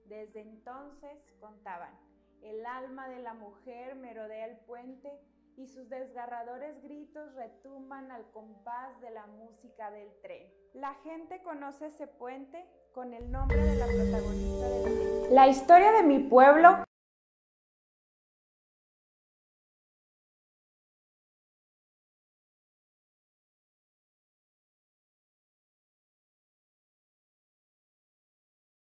[0.06, 1.94] Desde entonces contaban,
[2.42, 5.20] el alma de la mujer merodea el puente
[5.58, 10.50] y sus desgarradores gritos retumban al compás de la música del tren.
[10.74, 15.30] La gente conoce ese puente con el nombre de la protagonista de la película.
[15.32, 16.84] La historia de mi pueblo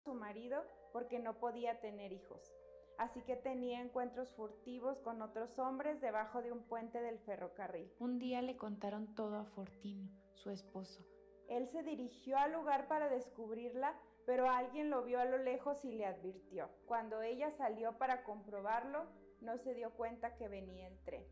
[0.06, 0.64] su marido
[0.94, 2.54] porque no podía tener hijos.
[2.98, 7.92] Así que tenía encuentros furtivos con otros hombres debajo de un puente del ferrocarril.
[8.00, 11.17] Un día le contaron todo a Fortino, su esposo.
[11.48, 13.96] Él se dirigió al lugar para descubrirla,
[14.26, 16.70] pero alguien lo vio a lo lejos y le advirtió.
[16.86, 19.06] Cuando ella salió para comprobarlo,
[19.42, 21.26] no se dio cuenta que venía el tren.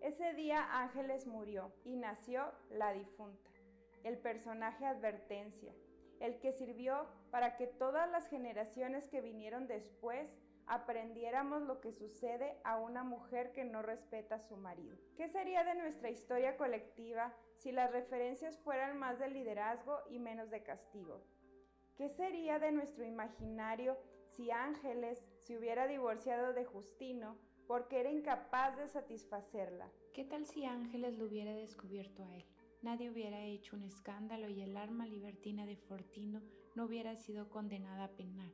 [0.00, 3.50] Ese día Ángeles murió y nació la difunta,
[4.02, 5.72] el personaje advertencia,
[6.18, 10.28] el que sirvió para que todas las generaciones que vinieron después
[10.66, 14.96] aprendiéramos lo que sucede a una mujer que no respeta a su marido.
[15.16, 20.50] ¿Qué sería de nuestra historia colectiva si las referencias fueran más de liderazgo y menos
[20.50, 21.22] de castigo?
[21.96, 27.36] ¿Qué sería de nuestro imaginario si Ángeles se hubiera divorciado de Justino
[27.66, 29.90] porque era incapaz de satisfacerla?
[30.14, 32.46] ¿Qué tal si Ángeles lo hubiera descubierto a él?
[32.82, 36.42] Nadie hubiera hecho un escándalo y el arma libertina de Fortino
[36.74, 38.50] no hubiera sido condenada a penar.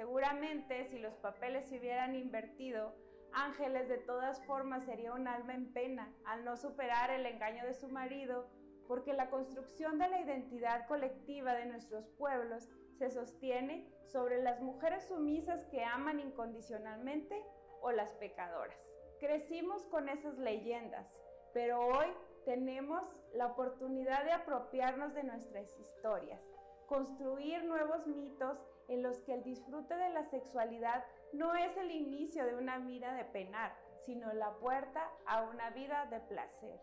[0.00, 2.94] Seguramente si los papeles se hubieran invertido,
[3.34, 7.74] Ángeles de todas formas sería un alma en pena al no superar el engaño de
[7.74, 8.48] su marido,
[8.88, 12.66] porque la construcción de la identidad colectiva de nuestros pueblos
[12.96, 17.44] se sostiene sobre las mujeres sumisas que aman incondicionalmente
[17.82, 18.80] o las pecadoras.
[19.18, 21.12] Crecimos con esas leyendas,
[21.52, 22.06] pero hoy
[22.46, 23.02] tenemos
[23.34, 26.40] la oportunidad de apropiarnos de nuestras historias,
[26.86, 28.58] construir nuevos mitos
[28.90, 33.14] en los que el disfrute de la sexualidad no es el inicio de una vida
[33.14, 33.72] de penar,
[34.04, 36.80] sino la puerta a una vida de placer.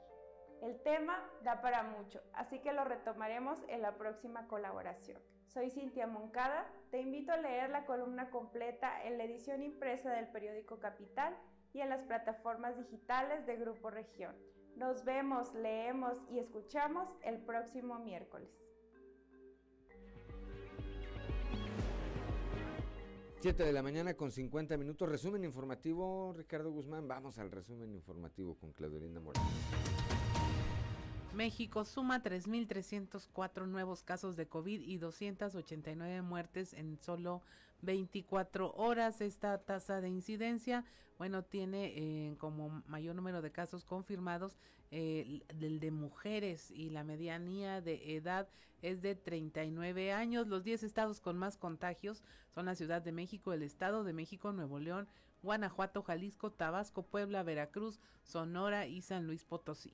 [0.62, 5.22] El tema da para mucho, así que lo retomaremos en la próxima colaboración.
[5.48, 10.28] Soy Cintia Moncada, te invito a leer la columna completa en la edición impresa del
[10.28, 11.38] periódico Capital
[11.74, 14.36] y en las plataformas digitales de Grupo Región.
[14.78, 18.67] Nos vemos, leemos y escuchamos el próximo miércoles.
[23.40, 25.08] 7 de la mañana con 50 minutos.
[25.08, 27.08] Resumen informativo, Ricardo Guzmán.
[27.08, 29.48] Vamos al resumen informativo con Claudelina Morales.
[31.36, 37.44] México suma 3.304 nuevos casos de COVID y 289 muertes en solo
[37.82, 39.22] 24 horas.
[39.22, 40.86] Esta tasa de incidencia,
[41.18, 44.58] bueno, tiene eh, como mayor número de casos confirmados
[44.90, 48.48] eh, el de mujeres y la medianía de edad
[48.82, 50.48] es de 39 años.
[50.48, 52.24] Los 10 estados con más contagios
[52.54, 55.08] son la Ciudad de México, el Estado de México, Nuevo León,
[55.44, 59.94] Guanajuato, Jalisco, Tabasco, Puebla, Veracruz, Sonora y San Luis Potosí.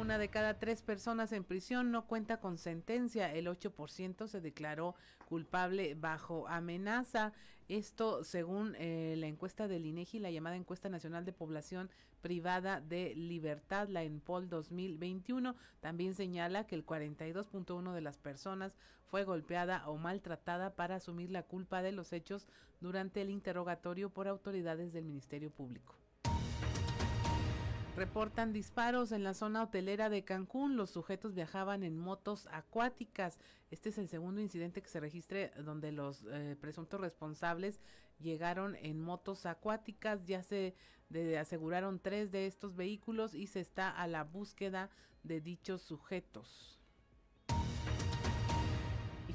[0.00, 3.34] Una de cada tres personas en prisión no cuenta con sentencia.
[3.34, 4.94] El 8% se declaró
[5.28, 7.34] culpable bajo amenaza.
[7.68, 11.90] Esto según eh, la encuesta del INEGI, la llamada encuesta nacional de población
[12.22, 15.54] privada de libertad, la ENPOL 2021.
[15.80, 18.72] También señala que el 42.1 de las personas
[19.04, 22.46] fue golpeada o maltratada para asumir la culpa de los hechos
[22.80, 25.99] durante el interrogatorio por autoridades del Ministerio Público.
[28.00, 30.78] Reportan disparos en la zona hotelera de Cancún.
[30.78, 33.38] Los sujetos viajaban en motos acuáticas.
[33.70, 37.78] Este es el segundo incidente que se registre donde los eh, presuntos responsables
[38.18, 40.24] llegaron en motos acuáticas.
[40.24, 40.74] Ya se
[41.38, 44.88] aseguraron tres de estos vehículos y se está a la búsqueda
[45.22, 46.80] de dichos sujetos.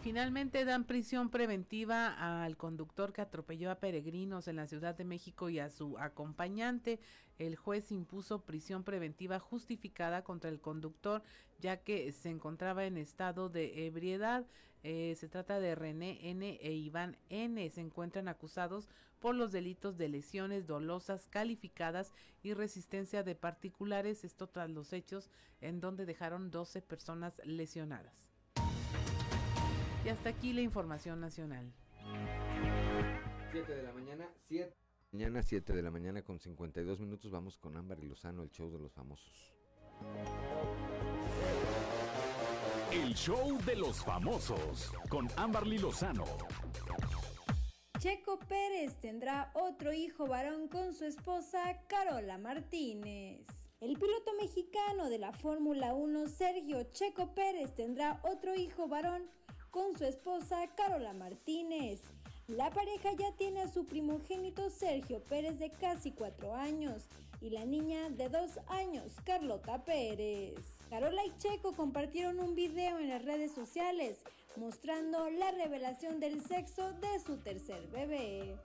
[0.06, 5.50] Finalmente dan prisión preventiva al conductor que atropelló a peregrinos en la Ciudad de México
[5.50, 7.00] y a su acompañante.
[7.38, 11.22] El juez impuso prisión preventiva justificada contra el conductor
[11.60, 14.46] ya que se encontraba en estado de ebriedad.
[14.84, 17.70] Eh, se trata de René N e Iván N.
[17.70, 18.88] Se encuentran acusados
[19.20, 22.14] por los delitos de lesiones dolosas calificadas
[22.44, 24.24] y resistencia de particulares.
[24.24, 25.32] Esto tras los hechos
[25.62, 28.32] en donde dejaron 12 personas lesionadas.
[30.04, 31.74] Y hasta aquí la información nacional.
[33.52, 34.85] 7 de la mañana, 7.
[35.16, 38.70] Mañana 7 de la mañana con 52 minutos vamos con Ámbar y Lozano, el show
[38.70, 39.54] de los famosos.
[42.92, 46.26] El show de los famosos con Amberly Lozano.
[47.98, 53.48] Checo Pérez tendrá otro hijo varón con su esposa Carola Martínez.
[53.80, 59.32] El piloto mexicano de la Fórmula 1, Sergio Checo Pérez, tendrá otro hijo varón
[59.72, 62.02] con su esposa Carola Martínez.
[62.48, 67.08] La pareja ya tiene a su primogénito Sergio Pérez de casi cuatro años
[67.42, 70.54] y la niña de dos años, Carlota Pérez.
[70.92, 74.18] Carola y Checo compartieron un video en las redes sociales
[74.58, 78.56] mostrando la revelación del sexo de su tercer bebé.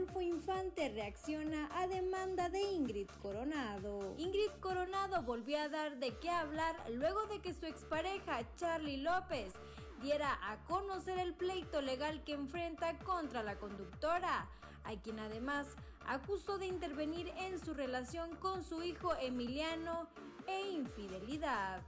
[0.00, 4.14] Adolfo Infante reacciona a demanda de Ingrid Coronado.
[4.16, 9.52] Ingrid Coronado volvió a dar de qué hablar luego de que su expareja Charlie López
[10.00, 14.48] diera a conocer el pleito legal que enfrenta contra la conductora,
[14.84, 15.66] a quien además
[16.06, 20.08] acusó de intervenir en su relación con su hijo Emiliano
[20.46, 21.82] e infidelidad.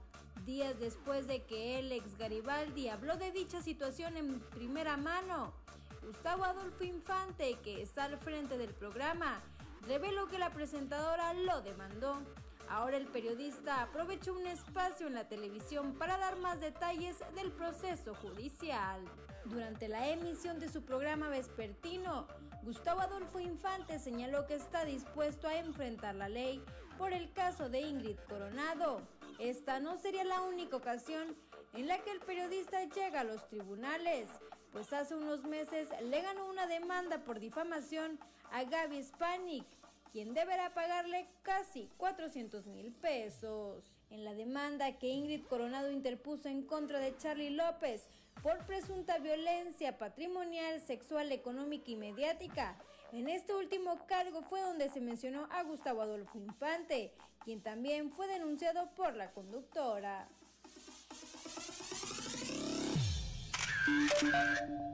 [0.45, 5.62] Días después de que el ex Garibaldi habló de dicha situación en primera mano,
[6.05, 9.41] Gustavo Adolfo Infante, que está al frente del programa,
[9.87, 12.21] reveló que la presentadora lo demandó,
[12.69, 18.15] Ahora el periodista aprovechó un espacio en la televisión para dar más detalles del proceso
[18.15, 19.01] judicial.
[19.45, 22.27] Durante la emisión de su programa vespertino,
[22.63, 26.63] Gustavo Adolfo Infante señaló que está dispuesto a enfrentar la ley
[26.97, 29.01] por el caso de Ingrid Coronado.
[29.39, 31.35] Esta no sería la única ocasión
[31.73, 34.29] en la que el periodista llega a los tribunales,
[34.73, 38.19] pues hace unos meses le ganó una demanda por difamación
[38.51, 39.65] a Gaby Spanik,
[40.11, 43.91] quien deberá pagarle casi 400 mil pesos.
[44.09, 48.07] En la demanda que Ingrid Coronado interpuso en contra de Charlie López
[48.41, 52.75] por presunta violencia patrimonial, sexual, económica y mediática,
[53.11, 57.13] en este último cargo fue donde se mencionó a Gustavo Adolfo Infante,
[57.45, 60.27] quien también fue denunciado por la conductora.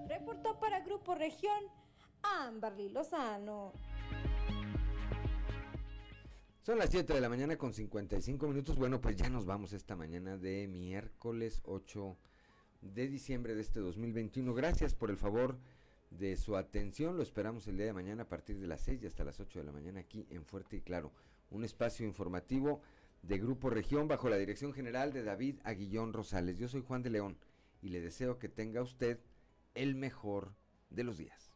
[0.07, 1.63] Reportó para Grupo Región
[2.23, 3.73] Amberly Lozano.
[6.61, 8.77] Son las 7 de la mañana con 55 minutos.
[8.77, 12.17] Bueno, pues ya nos vamos esta mañana de miércoles 8
[12.81, 14.53] de diciembre de este 2021.
[14.53, 15.57] Gracias por el favor
[16.09, 17.17] de su atención.
[17.17, 19.59] Lo esperamos el día de mañana a partir de las 6 y hasta las 8
[19.59, 21.11] de la mañana aquí en Fuerte y Claro.
[21.49, 22.81] Un espacio informativo
[23.23, 26.57] de Grupo Región bajo la dirección general de David Aguillón Rosales.
[26.57, 27.37] Yo soy Juan de León
[27.81, 29.19] y le deseo que tenga usted
[29.75, 30.53] el mejor
[30.89, 31.53] de los días.